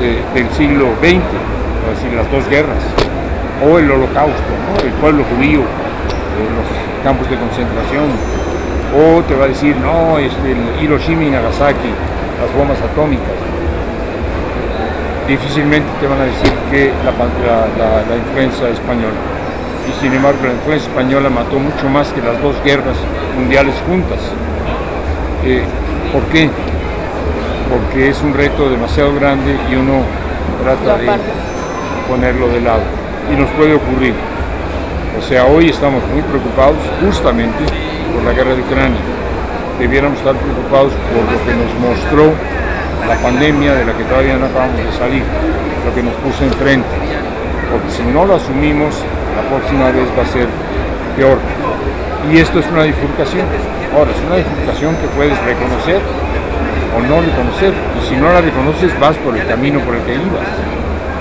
eh, 0.00 0.20
del 0.34 0.48
siglo 0.56 0.88
XX? 1.00 1.20
Es 1.20 2.02
decir, 2.02 2.12
las 2.16 2.30
dos 2.30 2.48
guerras, 2.48 2.82
o 3.64 3.78
el 3.78 3.90
holocausto, 3.90 4.52
el 4.84 4.92
pueblo 5.00 5.24
judío, 5.24 5.60
eh, 5.60 6.48
los 6.56 6.66
campos 7.04 7.28
de 7.30 7.36
concentración, 7.36 8.08
o 8.94 9.22
te 9.22 9.34
va 9.34 9.44
a 9.44 9.48
decir, 9.48 9.76
no, 9.76 10.18
este, 10.18 10.56
Hiroshima 10.82 11.24
y 11.24 11.30
Nagasaki, 11.30 11.92
las 12.40 12.54
bombas 12.56 12.78
atómicas. 12.80 13.36
Difícilmente 15.26 15.88
te 16.00 16.06
van 16.06 16.20
a 16.20 16.24
decir 16.24 16.52
que 16.70 16.90
la, 17.04 17.12
la, 18.08 18.16
influenza 18.16 18.68
española. 18.70 19.18
Y 19.88 20.00
sin 20.00 20.14
embargo 20.14 20.38
la 20.44 20.52
influenza 20.52 20.88
española 20.88 21.28
mató 21.28 21.58
mucho 21.58 21.88
más 21.88 22.08
que 22.12 22.22
las 22.22 22.40
dos 22.40 22.56
guerras 22.64 22.96
mundiales 23.36 23.74
juntas. 23.86 24.20
Eh, 25.44 25.62
¿Por 26.12 26.22
qué? 26.32 26.48
Porque 27.68 28.08
es 28.08 28.22
un 28.22 28.32
reto 28.32 28.70
demasiado 28.70 29.14
grande 29.14 29.54
y 29.70 29.74
uno 29.74 30.00
trata 30.62 30.96
de 30.96 31.10
ponerlo 32.08 32.48
de 32.48 32.60
lado. 32.62 32.82
Y 33.30 33.36
nos 33.36 33.50
puede 33.50 33.74
ocurrir. 33.74 34.14
O 35.18 35.22
sea, 35.28 35.44
hoy 35.44 35.68
estamos 35.68 36.02
muy 36.10 36.22
preocupados 36.22 36.78
justamente 37.04 37.64
por 38.18 38.26
la 38.26 38.32
guerra 38.32 38.54
de 38.54 38.62
Ucrania. 38.62 38.98
Debiéramos 39.78 40.18
estar 40.18 40.34
preocupados 40.34 40.90
por 41.14 41.22
lo 41.22 41.38
que 41.46 41.54
nos 41.54 41.70
mostró 41.78 42.34
la 43.06 43.14
pandemia 43.22 43.74
de 43.74 43.86
la 43.86 43.92
que 43.94 44.02
todavía 44.10 44.34
no 44.36 44.46
acabamos 44.46 44.82
de 44.82 44.90
salir, 44.98 45.22
lo 45.86 45.94
que 45.94 46.02
nos 46.02 46.14
puso 46.18 46.42
enfrente. 46.42 46.90
Porque 47.70 47.90
si 47.94 48.02
no 48.02 48.26
lo 48.26 48.34
asumimos, 48.34 48.90
la 49.38 49.42
próxima 49.46 49.94
vez 49.94 50.10
va 50.18 50.22
a 50.26 50.30
ser 50.34 50.48
peor. 51.16 51.38
Y 52.26 52.38
esto 52.38 52.58
es 52.58 52.66
una 52.66 52.82
bifurcación. 52.90 53.46
Ahora, 53.94 54.10
es 54.10 54.20
una 54.26 54.36
bifurcación 54.42 54.96
que 54.98 55.06
puedes 55.14 55.38
reconocer 55.46 56.02
o 56.02 56.98
no 57.06 57.22
reconocer. 57.22 57.70
Y 57.70 58.08
si 58.08 58.16
no 58.16 58.32
la 58.34 58.40
reconoces, 58.40 58.90
vas 58.98 59.14
por 59.22 59.36
el 59.38 59.46
camino 59.46 59.78
por 59.86 59.94
el 59.94 60.02
que 60.02 60.14
ibas. 60.18 60.50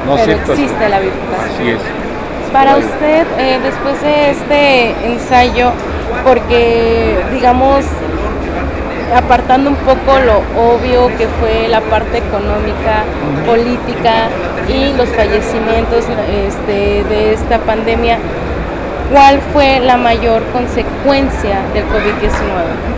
No 0.08 0.16
Pero 0.18 0.34
existe 0.34 0.90
la 0.90 0.98
bifurcación. 0.98 1.46
Así 1.46 1.70
es. 1.78 1.82
Para 2.52 2.78
usted, 2.78 3.28
eh, 3.38 3.60
después 3.62 4.02
de 4.02 4.32
este 4.32 4.96
ensayo, 5.06 5.72
porque 6.24 7.16
digamos, 7.32 7.86
apartando 9.16 9.70
un 9.70 9.76
poco 9.78 10.20
lo 10.20 10.42
obvio 10.60 11.08
que 11.18 11.28
fue 11.40 11.68
la 11.68 11.82
parte 11.82 12.18
económica, 12.18 13.04
política 13.46 14.30
y 14.68 14.94
los 14.98 15.10
fallecimientos 15.10 16.06
este, 16.48 17.04
de 17.04 17.34
esta 17.34 17.60
pandemia, 17.60 18.18
¿cuál 19.14 19.40
fue 19.54 19.80
la 19.80 19.98
mayor 19.98 20.44
consecuencia 20.52 21.62
del 21.74 21.84
COVID-19? 21.86 22.98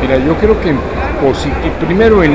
Mira, 0.00 0.16
yo 0.18 0.34
creo 0.36 0.60
que 0.60 0.74
primero 1.84 2.22
en, 2.22 2.32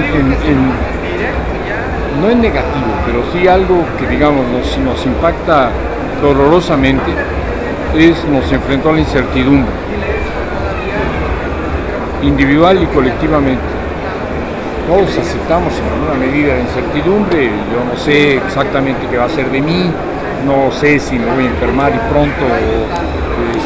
no 2.22 2.30
en 2.30 2.42
negativo, 2.42 2.86
pero 3.06 3.24
sí 3.32 3.48
algo 3.48 3.84
que 4.00 4.08
digamos 4.08 4.46
nos, 4.48 4.78
nos 4.80 5.06
impacta 5.06 5.70
dolorosamente, 6.22 7.12
es 7.96 8.24
nos 8.26 8.52
enfrentó 8.52 8.90
a 8.90 8.94
la 8.94 9.00
incertidumbre 9.00 9.72
individual 12.24 12.82
y 12.82 12.86
colectivamente. 12.88 13.62
Todos 14.88 15.18
aceptamos 15.18 15.74
en 15.78 15.86
alguna 15.86 16.26
medida 16.26 16.56
de 16.56 16.62
incertidumbre, 16.62 17.46
yo 17.46 17.84
no 17.84 17.98
sé 18.00 18.38
exactamente 18.38 19.06
qué 19.10 19.18
va 19.18 19.26
a 19.26 19.30
ser 19.30 19.50
de 19.52 19.62
mí, 19.62 19.92
no 20.46 20.72
sé 20.72 21.00
si 21.00 21.20
me 21.20 21.26
voy 21.26 21.44
a 21.44 21.48
enfermar 21.48 21.92
y 21.94 22.00
pronto, 22.12 22.46
eh, 22.46 22.86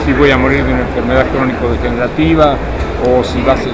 si 0.05 0.13
voy 0.13 0.31
a 0.31 0.37
morir 0.37 0.63
de 0.63 0.73
una 0.73 0.81
enfermedad 0.81 1.25
crónico-degenerativa, 1.31 2.55
o 3.07 3.23
si 3.23 3.41
va 3.43 3.53
a 3.53 3.57
ser... 3.57 3.71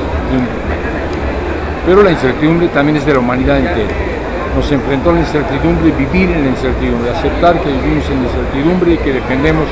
Pero 1.86 2.04
la 2.04 2.12
incertidumbre 2.12 2.68
también 2.68 2.98
es 2.98 3.06
de 3.06 3.14
la 3.14 3.20
humanidad 3.20 3.58
entera. 3.58 4.07
Nos 4.56 4.72
enfrentó 4.72 5.12
a 5.12 5.14
la 5.14 5.20
incertidumbre, 5.20 5.92
vivir 5.92 6.32
en 6.32 6.44
la 6.44 6.50
incertidumbre, 6.50 7.12
aceptar 7.12 7.60
que 7.62 7.70
vivimos 7.70 8.10
en 8.10 8.24
la 8.24 8.30
incertidumbre 8.30 8.94
y 8.94 8.98
que 8.98 9.14
dependemos 9.14 9.66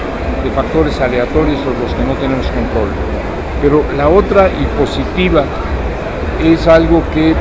de 0.44 0.52
factores 0.52 1.00
aleatorios 1.02 1.60
sobre 1.62 1.80
los 1.80 1.94
que 1.94 2.04
no 2.04 2.14
tenemos 2.14 2.46
control. 2.48 2.90
Pero 3.62 3.84
la 3.98 4.10
otra 4.10 4.48
y 4.48 4.66
positiva 4.80 5.44
es 6.44 6.68
algo 6.68 7.02
que 7.14 7.34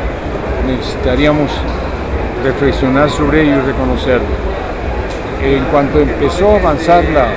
necesitaríamos 0.67 1.51
reflexionar 2.43 3.11
sobre 3.11 3.43
ello 3.43 3.59
y 3.59 3.67
reconocerlo. 3.67 4.35
En 5.43 5.65
cuanto 5.65 6.01
empezó 6.01 6.53
a 6.53 6.61
avanzar 6.61 7.05
la, 7.05 7.29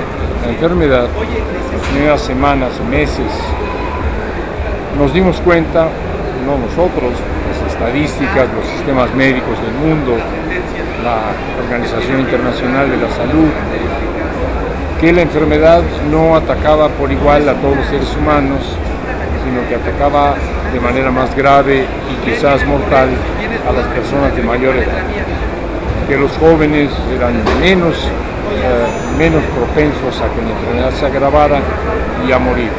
enfermedad, 0.48 1.06
las 1.72 1.88
primeras 1.88 2.22
semanas, 2.22 2.70
meses, 2.90 3.30
nos 4.98 5.12
dimos 5.12 5.40
cuenta, 5.40 5.88
no 6.46 6.56
nosotros, 6.56 7.12
estadísticas, 7.78 8.48
los 8.56 8.66
sistemas 8.66 9.14
médicos 9.14 9.54
del 9.62 9.72
mundo, 9.74 10.16
la 11.04 11.30
Organización 11.62 12.20
Internacional 12.20 12.90
de 12.90 12.96
la 12.96 13.08
Salud, 13.14 13.50
que 15.00 15.12
la 15.12 15.22
enfermedad 15.22 15.82
no 16.10 16.34
atacaba 16.34 16.88
por 16.88 17.12
igual 17.12 17.48
a 17.48 17.54
todos 17.54 17.76
los 17.76 17.86
seres 17.86 18.16
humanos, 18.16 18.58
sino 19.44 19.66
que 19.68 19.76
atacaba 19.76 20.34
de 20.72 20.80
manera 20.80 21.12
más 21.12 21.34
grave 21.36 21.84
y 21.84 22.28
quizás 22.28 22.66
mortal 22.66 23.10
a 23.68 23.72
las 23.72 23.86
personas 23.94 24.34
de 24.34 24.42
mayor 24.42 24.74
edad, 24.74 25.06
que 26.08 26.16
los 26.16 26.32
jóvenes 26.38 26.90
eran 27.14 27.34
menos, 27.60 27.94
eh, 27.94 29.16
menos 29.16 29.42
propensos 29.54 30.20
a 30.20 30.26
que 30.34 30.42
la 30.42 30.50
enfermedad 30.50 30.90
se 30.98 31.06
agravara 31.06 31.60
y 32.26 32.32
a 32.32 32.38
morir, 32.40 32.70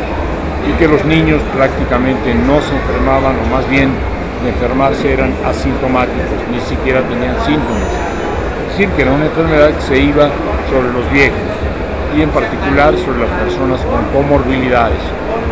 y 0.68 0.78
que 0.78 0.90
los 0.90 1.06
niños 1.06 1.42
prácticamente 1.56 2.36
no 2.36 2.60
se 2.60 2.76
enfermaban, 2.76 3.38
o 3.48 3.56
más 3.56 3.68
bien 3.70 3.92
de 4.43 4.49
enfermarse 4.49 5.13
eran 5.13 5.34
asintomáticos, 5.45 6.39
ni 6.52 6.60
siquiera 6.62 7.02
tenían 7.02 7.36
síntomas. 7.45 7.91
Es 8.69 8.78
decir, 8.78 8.89
que 8.95 9.02
era 9.02 9.12
una 9.12 9.25
enfermedad 9.25 9.73
que 9.73 9.82
se 9.82 9.99
iba 9.99 10.30
sobre 10.69 10.93
los 10.93 11.12
viejos 11.12 11.38
y 12.15 12.21
en 12.21 12.30
particular 12.30 12.97
sobre 12.97 13.19
las 13.19 13.30
personas 13.41 13.82
con 13.82 14.02
comorbilidades, 14.13 14.99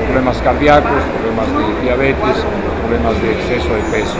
problemas 0.05 0.37
cardíacos, 0.41 1.03
problemas 1.19 1.47
de 1.51 1.81
diabetes, 1.83 2.35
problemas 2.81 3.21
de 3.21 3.31
exceso 3.31 3.69
de 3.75 3.83
peso. 3.91 4.15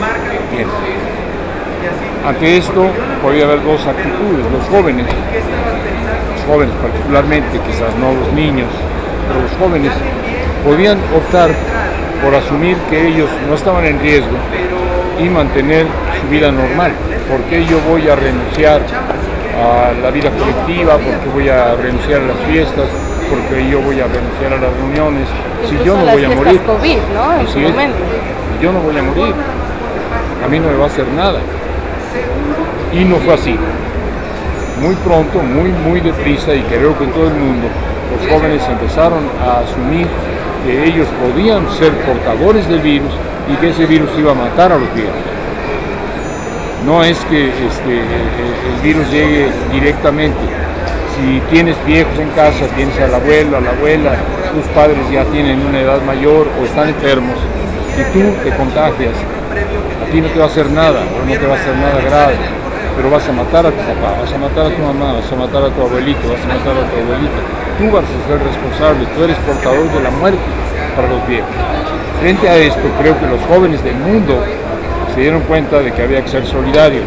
Ante 2.26 2.56
esto 2.58 2.86
podía 3.22 3.44
haber 3.44 3.62
dos 3.64 3.80
actitudes, 3.86 4.44
los 4.52 4.64
jóvenes, 4.68 5.06
los 5.06 6.44
jóvenes 6.46 6.74
particularmente, 6.82 7.58
quizás 7.66 7.94
no 7.98 8.12
los 8.12 8.32
niños, 8.34 8.68
pero 9.26 9.40
los 9.42 9.52
jóvenes 9.56 9.92
podían 10.64 10.98
optar 11.16 11.50
por 12.22 12.34
asumir 12.34 12.76
que 12.90 13.08
ellos 13.08 13.28
no 13.48 13.54
estaban 13.54 13.84
en 13.84 14.00
riesgo 14.00 14.36
y 15.18 15.28
mantener 15.28 15.86
su 16.20 16.28
vida 16.28 16.50
normal. 16.50 16.92
¿Por 17.28 17.40
qué 17.50 17.64
yo 17.66 17.78
voy 17.88 18.08
a 18.08 18.16
renunciar 18.16 18.80
a 19.58 19.92
la 20.00 20.10
vida 20.10 20.30
colectiva, 20.30 20.94
porque 20.94 21.28
voy 21.34 21.48
a 21.48 21.74
renunciar 21.74 22.22
a 22.22 22.26
las 22.26 22.38
fiestas, 22.48 22.86
porque 23.28 23.68
yo 23.68 23.80
voy 23.80 24.00
a 24.00 24.06
renunciar 24.06 24.52
a 24.52 24.56
las 24.56 24.72
reuniones, 24.74 25.28
si 25.68 25.76
yo 25.84 25.96
no 25.96 26.04
voy 26.12 26.24
a 26.24 26.30
morir. 26.30 26.60
COVID, 26.62 26.98
¿no? 27.14 27.40
En 27.40 27.48
su 27.48 27.58
momento. 27.58 27.98
Yo 28.62 28.72
no 28.72 28.80
voy 28.80 28.96
a 28.96 29.02
morir, 29.02 29.34
a 30.44 30.48
mí 30.48 30.58
no 30.58 30.68
me 30.68 30.76
va 30.76 30.84
a 30.84 30.86
hacer 30.86 31.06
nada. 31.08 31.40
Y 32.92 33.04
no 33.04 33.16
fue 33.16 33.34
así. 33.34 33.56
Muy 34.80 34.94
pronto, 34.96 35.40
muy, 35.40 35.70
muy 35.70 36.00
deprisa, 36.00 36.54
y 36.54 36.62
creo 36.62 36.96
que 36.96 37.04
en 37.04 37.10
todo 37.10 37.26
el 37.26 37.34
mundo, 37.34 37.66
los 38.14 38.30
jóvenes 38.30 38.62
empezaron 38.68 39.24
a 39.44 39.60
asumir 39.60 40.06
que 40.64 40.84
ellos 40.84 41.06
podían 41.22 41.68
ser 41.78 41.92
portadores 42.04 42.68
del 42.68 42.80
virus 42.80 43.12
y 43.52 43.56
que 43.56 43.70
ese 43.70 43.86
virus 43.86 44.10
iba 44.18 44.32
a 44.32 44.34
matar 44.34 44.72
a 44.72 44.78
los 44.78 44.92
viejos. 44.94 45.14
No 46.86 47.02
es 47.02 47.18
que 47.30 47.48
este, 47.48 47.98
el 47.98 48.82
virus 48.82 49.10
llegue 49.10 49.48
directamente. 49.72 50.38
Si 51.16 51.40
tienes 51.50 51.76
viejos 51.84 52.16
en 52.18 52.28
casa, 52.30 52.66
tienes 52.76 52.98
al 53.00 53.14
abuelo, 53.14 53.56
a 53.56 53.60
la 53.60 53.70
abuela, 53.70 54.12
tus 54.54 54.64
padres 54.72 54.98
ya 55.10 55.24
tienen 55.24 55.60
una 55.66 55.80
edad 55.80 56.00
mayor 56.02 56.46
o 56.60 56.64
están 56.64 56.88
enfermos, 56.88 57.36
y 57.98 58.02
tú 58.12 58.22
te 58.44 58.54
contagias, 58.56 59.14
a 60.06 60.12
ti 60.12 60.20
no 60.20 60.28
te 60.28 60.38
va 60.38 60.44
a 60.44 60.48
hacer 60.48 60.70
nada, 60.70 61.00
o 61.00 61.26
no 61.26 61.32
te 61.38 61.46
va 61.46 61.54
a 61.54 61.58
hacer 61.58 61.74
nada 61.76 62.00
grave, 62.00 62.36
pero 62.98 63.10
vas 63.10 63.28
a 63.28 63.32
matar 63.32 63.64
a 63.64 63.70
tu 63.70 63.78
papá, 63.78 64.18
vas 64.18 64.32
a 64.32 64.38
matar 64.38 64.66
a 64.66 64.70
tu 64.74 64.82
mamá, 64.82 65.12
vas 65.12 65.30
a 65.30 65.36
matar 65.36 65.62
a 65.62 65.70
tu 65.70 65.80
abuelito, 65.82 66.18
vas 66.26 66.42
a 66.42 66.48
matar 66.50 66.74
a 66.74 66.84
tu 66.90 66.98
abuelita. 66.98 67.40
Tú 67.78 67.84
vas 67.94 68.02
a 68.02 68.18
ser 68.26 68.42
responsable, 68.42 69.06
tú 69.14 69.22
eres 69.22 69.38
portador 69.46 69.86
de 69.86 70.02
la 70.02 70.10
muerte 70.10 70.42
para 70.96 71.06
los 71.06 71.22
viejos. 71.28 71.54
Frente 72.18 72.48
a 72.48 72.56
esto, 72.56 72.82
creo 73.00 73.14
que 73.20 73.26
los 73.26 73.40
jóvenes 73.46 73.84
del 73.84 73.94
mundo 73.94 74.42
se 75.14 75.20
dieron 75.20 75.42
cuenta 75.42 75.78
de 75.78 75.92
que 75.92 76.02
había 76.02 76.24
que 76.24 76.28
ser 76.28 76.44
solidarios, 76.44 77.06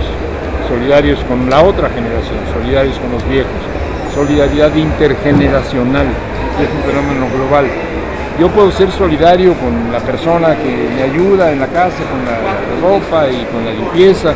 solidarios 0.70 1.20
con 1.28 1.50
la 1.50 1.62
otra 1.62 1.90
generación, 1.90 2.40
solidarios 2.56 2.98
con 2.98 3.12
los 3.12 3.28
viejos, 3.28 3.52
solidaridad 4.16 4.74
intergeneracional, 4.74 6.08
es 6.08 6.70
un 6.72 6.84
fenómeno 6.88 7.28
global. 7.36 7.68
Yo 8.40 8.48
puedo 8.48 8.72
ser 8.72 8.90
solidario 8.92 9.56
con 9.56 9.92
la 9.92 10.00
persona 10.00 10.56
que 10.56 10.88
me 10.96 11.04
ayuda 11.04 11.52
en 11.52 11.60
la 11.60 11.68
casa, 11.68 12.00
con 12.08 12.24
la 12.24 12.40
ropa 12.80 13.28
y 13.28 13.44
con 13.52 13.66
la 13.66 13.72
limpieza, 13.72 14.34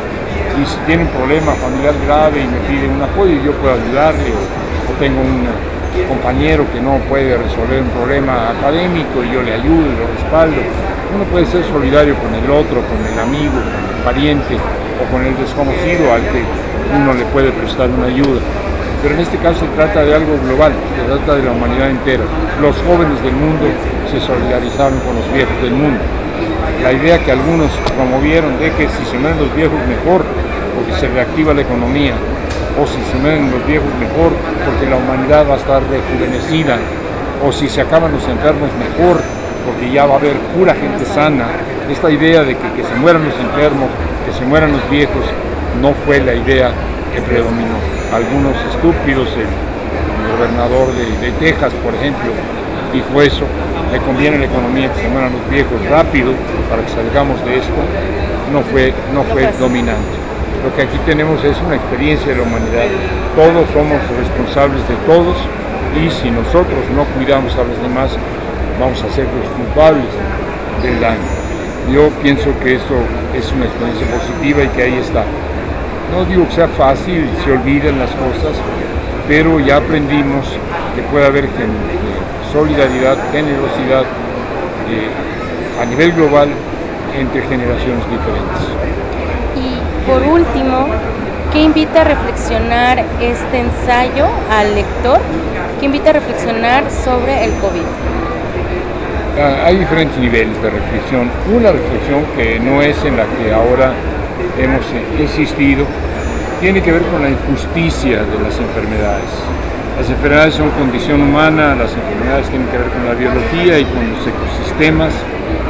y 0.60 0.66
si 0.66 0.76
tiene 0.86 1.02
un 1.04 1.10
problema 1.10 1.52
familiar 1.52 1.94
grave 2.06 2.40
y 2.40 2.46
me 2.46 2.58
pide 2.68 2.88
un 2.88 3.02
apoyo, 3.02 3.34
yo 3.44 3.52
puedo 3.52 3.74
ayudarle, 3.74 4.32
o, 4.32 4.92
tengo 4.98 5.20
un 5.20 5.46
compañero 6.08 6.64
que 6.72 6.80
no 6.80 6.98
puede 7.08 7.36
resolver 7.36 7.82
un 7.82 7.90
problema 7.90 8.50
académico 8.50 9.22
y 9.22 9.32
yo 9.32 9.42
le 9.42 9.54
ayudo 9.54 9.86
y 9.86 9.96
lo 9.96 10.06
respaldo 10.14 10.60
uno 11.14 11.24
puede 11.24 11.46
ser 11.46 11.64
solidario 11.64 12.14
con 12.16 12.34
el 12.34 12.50
otro, 12.50 12.82
con 12.82 12.98
el 13.06 13.18
amigo, 13.18 13.54
con 13.54 13.82
el 13.96 14.02
pariente 14.04 14.56
o 14.56 15.04
con 15.12 15.24
el 15.24 15.36
desconocido 15.36 16.12
al 16.12 16.22
que 16.22 16.42
uno 16.94 17.14
le 17.14 17.24
puede 17.26 17.50
prestar 17.52 17.88
una 17.90 18.06
ayuda. 18.06 18.40
Pero 19.02 19.14
en 19.14 19.20
este 19.20 19.38
caso 19.38 19.60
se 19.60 19.70
trata 19.76 20.02
de 20.02 20.14
algo 20.14 20.38
global, 20.44 20.72
se 20.96 21.04
trata 21.06 21.36
de 21.36 21.44
la 21.44 21.52
humanidad 21.52 21.90
entera. 21.90 22.24
Los 22.60 22.74
jóvenes 22.82 23.22
del 23.22 23.34
mundo 23.34 23.66
se 24.10 24.18
solidarizaron 24.20 24.98
con 25.00 25.14
los 25.14 25.26
viejos 25.32 25.56
del 25.62 25.72
mundo. 25.72 26.00
La 26.82 26.92
idea 26.92 27.18
que 27.18 27.32
algunos 27.32 27.70
promovieron 27.94 28.58
de 28.58 28.72
que 28.72 28.88
si 28.88 29.04
se 29.06 29.18
mueren 29.18 29.38
los 29.38 29.54
viejos 29.54 29.78
mejor, 29.86 30.24
porque 30.76 30.92
se 31.00 31.08
reactiva 31.08 31.54
la 31.54 31.62
economía, 31.62 32.12
o 32.76 32.86
si 32.86 33.00
se 33.10 33.16
mueren 33.16 33.50
los 33.50 33.66
viejos 33.66 33.88
mejor, 33.98 34.36
porque 34.64 34.84
la 34.88 34.96
humanidad 34.96 35.48
va 35.48 35.54
a 35.54 35.56
estar 35.56 35.82
rejuvenecida, 35.88 36.76
o 37.44 37.50
si 37.50 37.68
se 37.68 37.80
acaban 37.80 38.12
los 38.12 38.22
enfermos 38.28 38.68
mejor, 38.76 39.20
porque 39.64 39.90
ya 39.90 40.06
va 40.06 40.14
a 40.14 40.18
haber 40.18 40.36
pura 40.54 40.74
gente 40.74 41.04
sana. 41.04 41.48
Esta 41.90 42.10
idea 42.10 42.42
de 42.42 42.54
que, 42.54 42.84
se 42.84 42.94
mueran 43.00 43.24
los 43.24 43.34
enfermos, 43.34 43.88
que 44.26 44.32
se 44.32 44.44
mueran 44.44 44.72
los 44.72 44.90
viejos, 44.90 45.24
no 45.80 45.92
fue 46.04 46.20
la 46.20 46.34
idea 46.34 46.70
que 47.14 47.20
predominó. 47.22 47.76
Algunos 48.12 48.54
estúpidos, 48.70 49.28
el, 49.36 49.48
gobernador 50.36 50.88
de, 50.92 51.30
Texas, 51.38 51.72
por 51.82 51.94
ejemplo, 51.94 52.28
dijo 52.92 53.22
eso, 53.22 53.44
le 53.90 53.98
conviene 54.00 54.36
a 54.36 54.40
la 54.40 54.46
economía 54.46 54.92
que 54.92 55.00
se 55.00 55.08
mueran 55.08 55.32
los 55.32 55.48
viejos 55.48 55.80
rápido 55.88 56.32
para 56.68 56.82
que 56.82 56.90
salgamos 56.90 57.42
de 57.44 57.56
esto, 57.56 57.72
no 58.52 58.60
fue, 58.62 58.92
no 59.14 59.22
fue 59.22 59.48
dominante. 59.58 60.25
Lo 60.66 60.74
que 60.74 60.82
aquí 60.82 60.98
tenemos 61.06 61.44
es 61.44 61.56
una 61.64 61.76
experiencia 61.76 62.26
de 62.26 62.38
la 62.38 62.42
humanidad. 62.42 62.90
Todos 63.36 63.70
somos 63.70 64.02
responsables 64.18 64.82
de 64.88 64.96
todos 65.06 65.36
y 65.94 66.10
si 66.10 66.28
nosotros 66.28 66.82
no 66.90 67.04
cuidamos 67.14 67.54
a 67.54 67.62
los 67.62 67.80
demás, 67.80 68.10
vamos 68.80 69.00
a 69.00 69.08
ser 69.14 69.26
los 69.30 69.46
culpables 69.54 70.10
del 70.82 71.00
daño. 71.00 71.22
Yo 71.94 72.10
pienso 72.20 72.50
que 72.58 72.74
esto 72.74 72.98
es 73.32 73.46
una 73.52 73.66
experiencia 73.66 74.08
positiva 74.10 74.64
y 74.64 74.68
que 74.74 74.82
ahí 74.82 74.98
está. 74.98 75.22
No 76.10 76.24
digo 76.24 76.48
que 76.48 76.56
sea 76.56 76.66
fácil, 76.66 77.30
se 77.44 77.52
olviden 77.52 78.00
las 78.00 78.10
cosas, 78.10 78.58
pero 79.28 79.60
ya 79.60 79.76
aprendimos 79.76 80.48
que 80.96 81.02
puede 81.12 81.26
haber 81.26 81.46
solidaridad, 82.52 83.16
generosidad 83.30 84.02
eh, 84.90 85.80
a 85.80 85.84
nivel 85.84 86.10
global 86.10 86.48
entre 87.14 87.40
generaciones 87.42 88.02
diferentes. 88.10 88.95
Por 90.06 90.22
último, 90.22 90.86
¿qué 91.52 91.62
invita 91.62 92.02
a 92.02 92.04
reflexionar 92.04 93.04
este 93.20 93.58
ensayo 93.58 94.26
al 94.52 94.76
lector? 94.76 95.18
¿Qué 95.80 95.86
invita 95.86 96.10
a 96.10 96.12
reflexionar 96.12 96.84
sobre 96.92 97.44
el 97.44 97.50
COVID? 97.54 97.82
Ah, 99.36 99.66
hay 99.66 99.78
diferentes 99.78 100.16
niveles 100.18 100.62
de 100.62 100.70
reflexión. 100.70 101.28
Una 101.52 101.72
reflexión 101.72 102.24
que 102.36 102.60
no 102.60 102.82
es 102.82 102.96
en 103.04 103.16
la 103.16 103.24
que 103.24 103.52
ahora 103.52 103.94
hemos 104.56 104.86
insistido, 105.18 105.84
tiene 106.60 106.80
que 106.82 106.92
ver 106.92 107.02
con 107.02 107.22
la 107.22 107.30
injusticia 107.30 108.22
de 108.22 108.38
las 108.38 108.56
enfermedades. 108.60 109.30
Las 109.98 110.08
enfermedades 110.08 110.54
son 110.54 110.70
condición 110.70 111.20
humana, 111.20 111.74
las 111.74 111.90
enfermedades 111.92 112.48
tienen 112.48 112.68
que 112.68 112.78
ver 112.78 112.88
con 112.88 113.06
la 113.06 113.14
biología 113.14 113.78
y 113.80 113.84
con 113.84 114.08
los 114.08 114.24
ecosistemas 114.24 115.12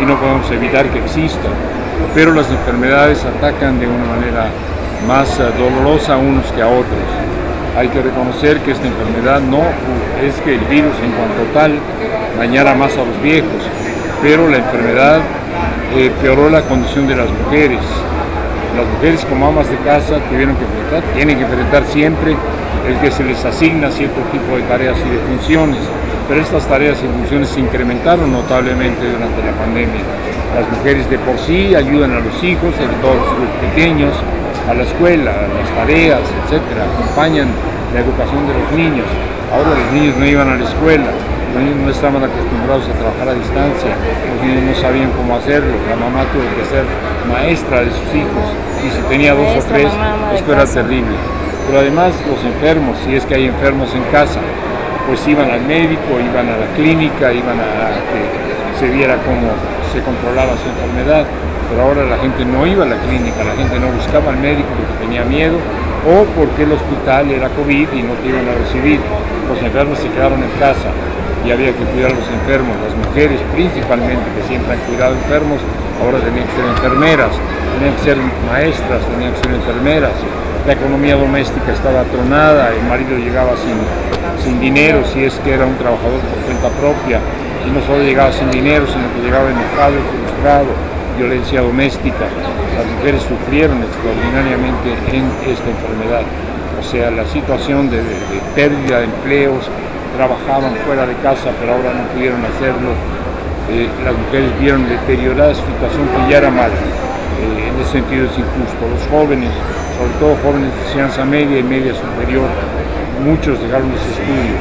y 0.00 0.04
no 0.04 0.20
podemos 0.20 0.50
evitar 0.50 0.84
que 0.90 0.98
existan. 0.98 1.75
Pero 2.14 2.32
las 2.32 2.50
enfermedades 2.50 3.24
atacan 3.24 3.78
de 3.78 3.86
una 3.86 4.04
manera 4.04 4.48
más 5.06 5.38
eh, 5.38 5.44
dolorosa 5.58 6.14
a 6.14 6.16
unos 6.18 6.46
que 6.52 6.62
a 6.62 6.68
otros. 6.68 7.06
Hay 7.76 7.88
que 7.88 8.00
reconocer 8.00 8.58
que 8.60 8.72
esta 8.72 8.86
enfermedad 8.86 9.40
no 9.40 9.62
es 10.24 10.34
que 10.42 10.54
el 10.54 10.60
virus 10.60 10.94
en 11.04 11.12
cuanto 11.12 11.42
tal 11.52 11.78
dañara 12.38 12.74
más 12.74 12.92
a 12.94 13.04
los 13.04 13.22
viejos, 13.22 13.62
pero 14.22 14.48
la 14.48 14.58
enfermedad 14.58 15.20
eh, 15.94 16.10
peoró 16.22 16.48
la 16.48 16.62
condición 16.62 17.06
de 17.06 17.16
las 17.16 17.28
mujeres. 17.30 17.80
Las 18.76 18.86
mujeres 18.94 19.24
como 19.26 19.48
amas 19.48 19.68
de 19.70 19.76
casa 19.78 20.18
tuvieron 20.30 20.56
que 20.56 20.64
enfrentar, 20.64 21.02
tienen 21.14 21.38
que 21.38 21.44
enfrentar 21.44 21.84
siempre 21.86 22.36
el 22.88 22.96
que 23.00 23.10
se 23.10 23.24
les 23.24 23.44
asigna 23.44 23.90
cierto 23.90 24.20
tipo 24.32 24.56
de 24.56 24.62
tareas 24.62 24.96
y 24.98 25.10
de 25.10 25.18
funciones 25.18 25.80
pero 26.28 26.40
estas 26.40 26.66
tareas 26.66 26.98
y 27.02 27.06
funciones 27.06 27.48
se 27.48 27.60
incrementaron 27.60 28.32
notablemente 28.32 29.04
durante 29.06 29.42
la 29.44 29.52
pandemia. 29.52 30.02
Las 30.54 30.68
mujeres 30.76 31.08
de 31.10 31.18
por 31.18 31.38
sí 31.38 31.74
ayudan 31.74 32.12
a 32.12 32.20
los 32.20 32.42
hijos, 32.42 32.74
sobre 32.74 32.96
todo 33.00 33.14
los 33.14 33.70
pequeños, 33.70 34.12
a 34.68 34.74
la 34.74 34.82
escuela, 34.82 35.30
a 35.30 35.46
las 35.46 35.70
tareas, 35.76 36.20
etcétera, 36.44 36.84
acompañan 36.90 37.48
la 37.94 38.00
educación 38.00 38.46
de 38.48 38.54
los 38.54 38.72
niños. 38.72 39.06
Ahora 39.52 39.70
los 39.78 39.92
niños 39.92 40.16
no 40.16 40.26
iban 40.26 40.48
a 40.48 40.56
la 40.56 40.64
escuela, 40.64 41.06
los 41.54 41.62
niños 41.62 41.78
no 41.86 41.90
estaban 41.90 42.22
acostumbrados 42.24 42.84
a 42.88 42.92
trabajar 42.98 43.28
a 43.28 43.34
distancia, 43.34 43.94
los 43.94 44.38
niños 44.42 44.62
no 44.66 44.74
sabían 44.74 45.10
cómo 45.12 45.36
hacerlo, 45.36 45.70
la 45.88 45.96
mamá 45.96 46.26
tuvo 46.34 46.48
que 46.58 46.66
ser 46.66 46.84
maestra 47.30 47.80
de 47.80 47.90
sus 47.90 48.10
hijos 48.10 48.46
y 48.82 48.90
si 48.90 49.00
tenía 49.08 49.34
dos 49.34 49.46
o 49.54 49.62
tres, 49.70 49.86
esto 50.34 50.52
era 50.52 50.66
terrible. 50.66 51.14
Pero 51.66 51.80
además 51.80 52.14
los 52.26 52.42
enfermos, 52.44 52.98
si 53.06 53.14
es 53.14 53.24
que 53.24 53.34
hay 53.34 53.46
enfermos 53.46 53.94
en 53.94 54.02
casa, 54.10 54.40
pues 55.06 55.26
iban 55.28 55.50
al 55.50 55.62
médico, 55.62 56.18
iban 56.18 56.48
a 56.48 56.56
la 56.58 56.66
clínica, 56.74 57.32
iban 57.32 57.58
a 57.60 57.94
que 58.10 58.78
se 58.78 58.90
viera 58.90 59.16
cómo 59.22 59.54
se 59.92 60.02
controlaba 60.02 60.52
su 60.58 60.68
enfermedad, 60.68 61.24
pero 61.70 61.82
ahora 61.82 62.04
la 62.04 62.18
gente 62.18 62.44
no 62.44 62.66
iba 62.66 62.84
a 62.84 62.88
la 62.88 62.98
clínica, 62.98 63.44
la 63.44 63.54
gente 63.54 63.78
no 63.78 63.88
buscaba 63.88 64.30
al 64.30 64.38
médico 64.38 64.68
porque 64.76 65.06
tenía 65.06 65.24
miedo 65.24 65.56
o 66.06 66.24
porque 66.38 66.64
el 66.64 66.72
hospital 66.72 67.30
era 67.30 67.48
COVID 67.50 67.88
y 67.94 68.02
no 68.02 68.14
te 68.20 68.28
iban 68.28 68.46
a 68.48 68.54
recibir. 68.54 69.00
Los 69.48 69.62
enfermos 69.62 69.98
se 69.98 70.10
quedaron 70.10 70.42
en 70.42 70.50
casa 70.58 70.90
y 71.46 71.50
había 71.50 71.70
que 71.70 71.84
cuidar 71.94 72.10
a 72.10 72.14
los 72.14 72.28
enfermos, 72.28 72.74
las 72.82 72.94
mujeres 73.06 73.38
principalmente 73.54 74.26
que 74.34 74.42
siempre 74.48 74.74
han 74.74 74.82
cuidado 74.90 75.14
enfermos, 75.14 75.62
ahora 76.02 76.18
tenían 76.18 76.46
que 76.46 76.54
ser 76.58 76.66
enfermeras, 76.66 77.32
tenían 77.78 77.94
que 77.94 78.02
ser 78.02 78.18
maestras, 78.50 79.00
tenían 79.14 79.32
que 79.32 79.40
ser 79.46 79.54
enfermeras. 79.54 80.16
La 80.66 80.72
economía 80.74 81.14
doméstica 81.14 81.70
estaba 81.70 82.02
tronada, 82.10 82.74
el 82.74 82.82
marido 82.90 83.16
llegaba 83.16 83.54
sin 83.62 83.78
sin 84.42 84.60
dinero 84.60 85.02
si 85.12 85.24
es 85.24 85.34
que 85.40 85.54
era 85.54 85.66
un 85.66 85.76
trabajador 85.76 86.20
por 86.20 86.38
cuenta 86.44 86.68
propia 86.80 87.20
y 87.66 87.70
no 87.70 87.80
solo 87.82 88.02
llegaba 88.02 88.32
sin 88.32 88.50
dinero, 88.50 88.86
sino 88.86 89.04
que 89.14 89.26
llegaba 89.26 89.50
enojado, 89.50 89.98
frustrado, 90.10 90.70
violencia 91.18 91.60
doméstica. 91.62 92.26
Las 92.76 92.86
mujeres 92.86 93.22
sufrieron 93.22 93.82
extraordinariamente 93.82 94.94
en 95.10 95.24
esta 95.50 95.68
enfermedad. 95.70 96.22
O 96.78 96.84
sea, 96.84 97.10
la 97.10 97.26
situación 97.26 97.90
de, 97.90 98.00
pérdida 98.54 98.98
de 98.98 99.04
empleos, 99.04 99.68
trabajaban 100.16 100.72
fuera 100.86 101.04
de 101.04 101.12
casa 101.16 101.52
pero 101.60 101.74
ahora 101.74 101.92
no 101.92 102.08
pudieron 102.14 102.40
hacerlo. 102.44 102.94
Eh, 103.68 103.88
las 104.04 104.14
mujeres 104.14 104.48
vieron 104.60 104.88
deteriorada 104.88 105.52
su 105.54 105.60
situación 105.66 106.06
que 106.08 106.30
ya 106.30 106.38
era 106.38 106.50
mala. 106.50 106.72
Eh, 106.72 107.68
en 107.68 107.80
ese 107.80 107.92
sentido 107.98 108.24
es 108.26 108.38
injusto. 108.38 108.80
Los 108.86 109.02
jóvenes, 109.10 109.50
sobre 109.98 110.12
todo 110.20 110.36
jóvenes 110.44 110.70
de 110.72 110.80
enseñanza 110.86 111.24
media 111.24 111.58
y 111.58 111.64
media 111.64 111.92
superior, 111.92 112.46
muchos 113.24 113.60
dejaron 113.60 113.90
los 113.90 114.00
estudios. 114.00 114.58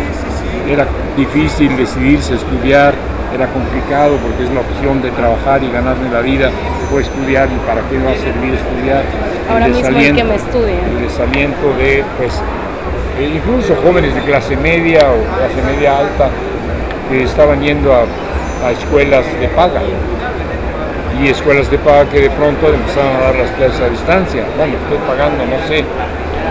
Era 0.69 0.87
difícil 1.17 1.75
decidirse 1.77 2.33
a 2.33 2.35
estudiar, 2.37 2.93
era 3.33 3.47
complicado 3.47 4.17
porque 4.17 4.43
es 4.43 4.51
la 4.51 4.61
opción 4.61 5.01
de 5.01 5.11
trabajar 5.11 5.63
y 5.63 5.69
ganarme 5.71 6.09
la 6.09 6.21
vida 6.21 6.49
o 6.93 6.99
estudiar 6.99 7.49
y 7.51 7.57
para 7.67 7.81
qué 7.89 7.97
va 7.99 8.11
a 8.11 8.15
servir 8.15 8.53
estudiar. 8.53 9.03
Ahora 9.49 9.67
mismo 9.67 9.87
el 9.87 10.15
que 10.15 10.23
me 10.23 10.35
estudia. 10.35 10.79
El 10.89 11.01
desaliento 11.01 11.73
de, 11.77 12.03
pues, 12.17 12.33
eh, 13.19 13.31
incluso 13.35 13.75
jóvenes 13.83 14.15
de 14.15 14.21
clase 14.21 14.55
media 14.57 15.01
o 15.11 15.19
clase 15.37 15.61
media 15.73 15.99
alta 15.99 16.29
que 17.09 17.23
estaban 17.23 17.61
yendo 17.61 17.93
a, 17.93 18.03
a 18.65 18.71
escuelas 18.71 19.25
de 19.39 19.47
paga 19.49 19.81
y 21.21 21.27
escuelas 21.27 21.69
de 21.69 21.77
paga 21.77 22.09
que 22.09 22.21
de 22.21 22.29
pronto 22.31 22.73
empezaron 22.73 23.15
a 23.15 23.19
dar 23.19 23.35
las 23.35 23.51
clases 23.51 23.79
a 23.81 23.89
distancia. 23.89 24.43
Bueno, 24.57 24.73
estoy 24.83 24.97
pagando, 25.07 25.45
no 25.45 25.67
sé, 25.67 25.83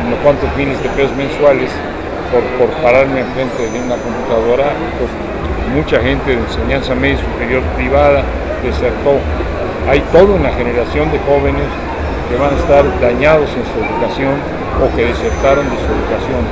no 0.09 0.17
cuántos 0.23 0.49
miles 0.57 0.81
de 0.83 0.89
pesos 0.91 1.17
mensuales 1.17 1.71
por, 2.59 2.69
pararme 2.83 3.21
enfrente 3.21 3.71
de 3.71 3.79
una 3.79 3.97
computadora, 3.97 4.75
pues 4.99 5.11
mucha 5.75 6.01
gente 6.01 6.35
de 6.35 6.43
enseñanza 6.43 6.95
media 6.95 7.19
superior 7.19 7.63
privada 7.77 8.23
desertó. 8.63 9.19
Hay 9.89 10.01
toda 10.13 10.35
una 10.35 10.51
generación 10.51 11.11
de 11.13 11.19
jóvenes 11.21 11.69
que 12.29 12.37
van 12.37 12.55
a 12.55 12.59
estar 12.59 12.83
dañados 13.01 13.49
en 13.55 13.65
su 13.69 13.77
educación 13.79 14.35
o 14.83 14.91
que 14.97 15.07
desertaron 15.07 15.65
de 15.71 15.77
su 15.79 15.89
educación. 15.93 16.43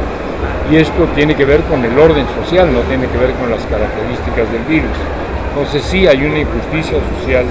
Y 0.71 0.77
esto 0.77 1.09
tiene 1.15 1.35
que 1.35 1.45
ver 1.45 1.61
con 1.67 1.85
el 1.85 1.99
orden 1.99 2.27
social, 2.43 2.73
no 2.73 2.81
tiene 2.87 3.07
que 3.09 3.19
ver 3.19 3.33
con 3.35 3.51
las 3.51 3.65
características 3.67 4.51
del 4.53 4.63
virus. 4.69 4.97
Entonces 5.51 5.83
sí 5.83 6.07
hay 6.07 6.25
una 6.25 6.39
injusticia 6.39 6.99
social 7.19 7.45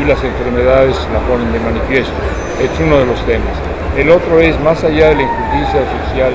y 0.00 0.04
las 0.06 0.22
enfermedades 0.22 0.96
la 1.12 1.20
ponen 1.26 1.52
de 1.52 1.60
manifiesto. 1.60 2.14
Es 2.62 2.70
uno 2.80 2.98
de 2.98 3.06
los 3.06 3.18
temas. 3.26 3.71
El 3.96 4.08
otro 4.08 4.40
es, 4.40 4.58
más 4.60 4.82
allá 4.84 5.10
de 5.10 5.16
la 5.16 5.22
injusticia 5.22 5.84
social, 5.84 6.32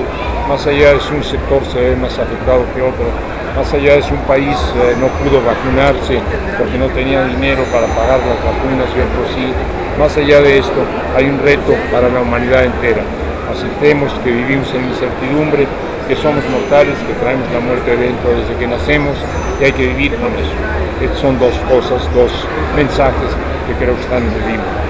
más 0.48 0.64
allá 0.64 0.94
de 0.94 1.00
si 1.00 1.12
un 1.12 1.24
sector 1.24 1.58
se 1.66 1.80
ve 1.80 1.96
más 1.96 2.16
afectado 2.16 2.62
que 2.72 2.80
otro, 2.80 3.10
más 3.56 3.74
allá 3.74 3.96
de 3.96 4.02
si 4.02 4.12
un 4.14 4.22
país 4.30 4.54
eh, 4.54 4.94
no 5.00 5.10
pudo 5.18 5.42
vacunarse 5.42 6.22
porque 6.56 6.78
no 6.78 6.86
tenía 6.94 7.24
dinero 7.26 7.64
para 7.74 7.90
pagar 7.98 8.22
las 8.22 8.38
vacunas 8.46 8.86
y 8.94 9.02
otros 9.02 9.26
sí, 9.34 9.50
más 9.98 10.16
allá 10.16 10.40
de 10.40 10.58
esto 10.58 10.86
hay 11.16 11.26
un 11.26 11.40
reto 11.40 11.74
para 11.90 12.08
la 12.08 12.20
humanidad 12.20 12.62
entera. 12.62 13.02
Aceptemos 13.50 14.12
que 14.22 14.30
vivimos 14.30 14.72
en 14.74 14.86
incertidumbre, 14.86 15.66
que 16.06 16.14
somos 16.14 16.46
mortales, 16.54 16.94
que 17.10 17.14
traemos 17.18 17.50
la 17.50 17.58
muerte 17.58 17.96
dentro 17.96 18.38
desde 18.38 18.54
que 18.54 18.68
nacemos 18.68 19.18
y 19.60 19.64
hay 19.64 19.72
que 19.72 19.88
vivir 19.88 20.14
con 20.14 20.30
eso. 20.38 20.54
Estas 21.02 21.18
son 21.18 21.40
dos 21.40 21.58
cosas, 21.66 22.06
dos 22.14 22.30
mensajes 22.76 23.34
que 23.66 23.74
creo 23.82 23.96
que 23.96 24.02
están 24.02 24.22
en 24.22 24.30
el 24.30 24.46
libro. 24.46 24.87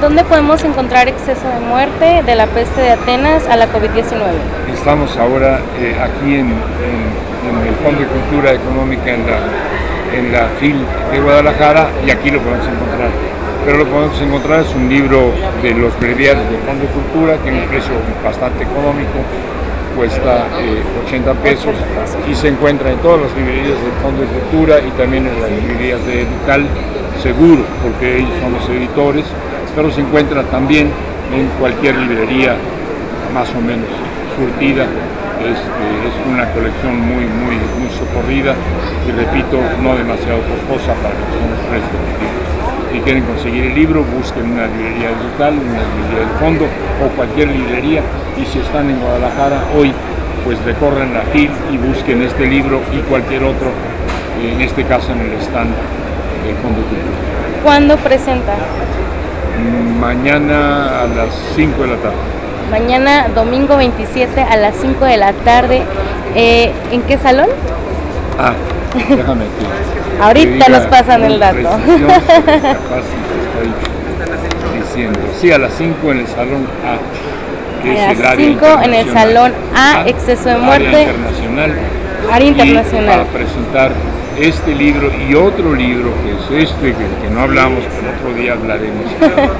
¿Dónde 0.00 0.22
podemos 0.22 0.62
encontrar 0.62 1.08
exceso 1.08 1.48
de 1.48 1.58
muerte 1.58 2.22
de 2.24 2.34
la 2.36 2.46
peste 2.46 2.80
de 2.80 2.92
Atenas 2.92 3.48
a 3.48 3.56
la 3.56 3.66
COVID-19? 3.66 4.14
Estamos 4.72 5.16
ahora 5.16 5.58
eh, 5.80 5.96
aquí 6.00 6.36
en, 6.36 6.52
el 6.52 7.74
Fondo 7.82 8.00
de 8.02 8.06
Cultura 8.06 8.52
Económica 8.52 9.10
en 9.10 9.26
la, 9.26 9.38
en 10.16 10.32
la 10.32 10.48
FIL 10.60 10.76
de 11.10 11.20
Guadalajara 11.20 11.88
y 12.06 12.10
aquí 12.10 12.30
lo 12.30 12.38
podemos 12.40 12.64
encontrar. 12.64 13.10
Pero 13.64 13.78
lo 13.78 13.84
que 13.86 13.90
podemos 13.90 14.20
encontrar 14.20 14.60
es 14.60 14.74
un 14.76 14.88
libro 14.88 15.32
de 15.62 15.74
los 15.74 15.98
breviarios 15.98 16.48
del 16.48 16.60
Fondo 16.60 16.84
de 16.84 16.90
Cultura, 16.90 17.36
tiene 17.42 17.62
un 17.62 17.68
precio 17.68 17.92
bastante 18.24 18.62
económico, 18.62 19.18
cuesta 19.96 20.46
80 21.06 21.30
eh, 21.30 21.34
pesos 21.42 21.74
y 22.30 22.34
se 22.36 22.48
encuentra 22.48 22.92
en 22.92 22.98
todas 22.98 23.22
las 23.22 23.34
librerías 23.34 23.82
del 23.82 23.92
Fondo 24.00 24.22
de 24.22 24.28
Cultura 24.28 24.78
y 24.78 24.90
también 24.92 25.26
en 25.26 25.42
las 25.42 25.50
librerías 25.50 26.06
de 26.06 26.22
Educal 26.22 26.64
Seguro, 27.20 27.64
porque 27.82 28.18
ellos 28.18 28.30
son 28.40 28.52
los 28.52 28.68
editores 28.68 29.24
pero 29.78 29.92
se 29.92 30.00
encuentra 30.00 30.42
también 30.42 30.90
en 31.32 31.46
cualquier 31.60 31.94
librería 31.94 32.56
más 33.32 33.48
o 33.54 33.60
menos 33.60 33.86
surtida. 34.34 34.82
Es, 35.38 35.54
es 35.54 36.14
una 36.26 36.50
colección 36.50 36.98
muy, 36.98 37.22
muy, 37.22 37.54
muy 37.78 37.88
socorrida 37.94 38.56
y 39.06 39.12
repito, 39.12 39.62
no 39.80 39.94
demasiado 39.94 40.42
costosa 40.50 40.98
para 40.98 41.14
que 41.14 41.38
los 41.38 41.62
libros. 41.70 42.46
Si 42.90 42.98
quieren 43.02 43.22
conseguir 43.22 43.66
el 43.66 43.74
libro, 43.76 44.02
busquen 44.18 44.50
una 44.50 44.66
librería 44.66 45.10
local, 45.14 45.54
una 45.54 45.78
librería 45.94 46.26
del 46.26 46.34
fondo 46.42 46.64
o 46.98 47.14
cualquier 47.14 47.46
librería 47.46 48.02
y 48.36 48.44
si 48.46 48.58
están 48.58 48.90
en 48.90 48.98
Guadalajara 48.98 49.62
hoy 49.78 49.94
pues 50.44 50.58
recorran 50.64 51.14
la 51.14 51.22
FIL 51.30 51.52
y 51.70 51.76
busquen 51.78 52.22
este 52.22 52.46
libro 52.46 52.80
y 52.92 52.98
cualquier 53.08 53.44
otro, 53.44 53.70
en 54.42 54.60
este 54.60 54.82
caso 54.82 55.12
en 55.12 55.20
el 55.20 55.38
stand 55.38 55.70
del 55.70 56.56
Fondo 56.56 56.82
Cultural. 56.82 57.62
¿Cuándo 57.62 57.96
presenta? 57.98 58.54
Mañana 60.00 61.02
a 61.02 61.06
las 61.06 61.28
5 61.56 61.82
de 61.82 61.88
la 61.88 61.96
tarde. 61.96 62.16
Mañana, 62.70 63.28
domingo 63.34 63.76
27 63.76 64.40
a 64.42 64.56
las 64.56 64.74
5 64.76 65.04
de 65.04 65.16
la 65.16 65.32
tarde. 65.32 65.82
Eh, 66.34 66.72
¿En 66.92 67.02
qué 67.02 67.18
salón? 67.18 67.48
Ah, 68.38 68.52
déjame 69.08 69.44
que. 69.44 70.22
Ahorita 70.22 70.64
que 70.66 70.70
nos 70.72 70.82
pasan 70.86 71.24
el 71.24 71.38
dato. 71.40 71.56
diciendo. 74.84 75.18
Sí, 75.40 75.50
a 75.52 75.58
las 75.58 75.72
5 75.74 76.12
en 76.12 76.18
el 76.18 76.26
salón 76.26 76.66
A. 76.84 77.82
que 77.82 77.90
A 78.00 78.12
las 78.12 78.20
área 78.32 78.46
5 78.46 78.66
en 78.84 78.94
el 78.94 79.12
salón 79.12 79.52
A, 79.74 80.02
exceso 80.06 80.44
de 80.44 80.50
área 80.52 80.64
muerte. 80.66 81.02
internacional. 81.02 81.72
Área 82.30 82.46
Y 82.46 82.50
internacional. 82.50 83.06
para 83.10 83.24
presentar 83.24 83.90
este 84.40 84.74
libro 84.74 85.10
y 85.28 85.34
otro 85.34 85.74
libro 85.74 86.10
que 86.22 86.58
es 86.60 86.70
este, 86.70 86.92
que, 86.92 87.06
que 87.22 87.30
no 87.32 87.40
hablamos, 87.40 87.80
pero 88.00 88.12
otro 88.16 88.40
día 88.40 88.52
hablaremos, 88.52 89.04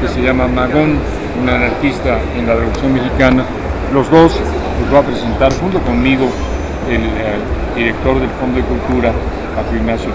que 0.01 0.09
se 0.09 0.23
llama 0.23 0.47
Magón, 0.47 0.99
un 1.41 1.49
anarquista 1.49 2.19
en 2.37 2.47
la 2.47 2.55
Revolución 2.55 2.95
Mexicana. 2.95 3.45
Los 3.93 4.11
dos 4.11 4.39
los 4.81 4.95
va 4.95 5.01
a 5.01 5.03
presentar 5.03 5.53
junto 5.55 5.79
conmigo 5.81 6.29
el, 6.91 7.03
director 7.77 8.19
del 8.19 8.31
Fondo 8.41 8.59
de 8.59 8.65
Cultura, 8.65 9.13
Paco 9.55 9.77
Ignacio. 9.77 10.11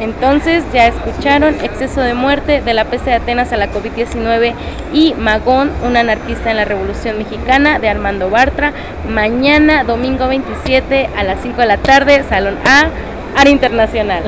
Entonces 0.00 0.62
ya 0.74 0.86
escucharon 0.86 1.54
exceso 1.62 2.02
de 2.02 2.14
muerte 2.14 2.60
de 2.60 2.74
la 2.74 2.84
peste 2.84 3.10
de 3.10 3.16
Atenas 3.16 3.52
a 3.52 3.56
la 3.56 3.70
COVID-19 3.72 4.52
y 4.92 5.14
Magón, 5.14 5.70
un 5.84 5.96
anarquista 5.96 6.50
en 6.50 6.58
la 6.58 6.64
Revolución 6.66 7.16
Mexicana 7.18 7.78
de 7.78 7.88
Armando 7.88 8.28
Bartra. 8.28 8.72
Mañana, 9.08 9.84
domingo 9.84 10.28
27 10.28 11.08
a 11.16 11.24
las 11.24 11.40
5 11.40 11.60
de 11.60 11.66
la 11.66 11.78
tarde, 11.78 12.24
Salón 12.28 12.56
A, 12.66 12.88
Área 13.36 13.52
Internacional. 13.52 14.22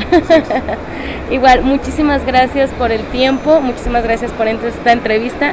Igual, 1.30 1.62
muchísimas 1.62 2.24
gracias 2.24 2.70
por 2.70 2.90
el 2.90 3.02
tiempo, 3.06 3.60
muchísimas 3.60 4.02
gracias 4.02 4.32
por 4.32 4.48
esta 4.48 4.92
entrevista. 4.92 5.52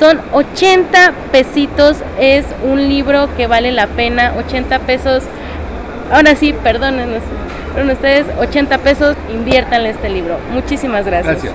Son 0.00 0.20
80 0.32 1.12
pesitos, 1.30 1.98
es 2.18 2.44
un 2.64 2.88
libro 2.88 3.28
que 3.36 3.46
vale 3.46 3.70
la 3.70 3.86
pena, 3.86 4.32
80 4.36 4.80
pesos. 4.80 5.22
Ahora 6.10 6.34
sí, 6.34 6.52
perdónenos, 6.52 7.22
pero 7.74 7.92
ustedes 7.92 8.26
80 8.38 8.78
pesos, 8.78 9.16
inviértanle 9.32 9.90
este 9.90 10.08
libro. 10.08 10.38
Muchísimas 10.52 11.06
gracias. 11.06 11.42
Gracias. 11.42 11.50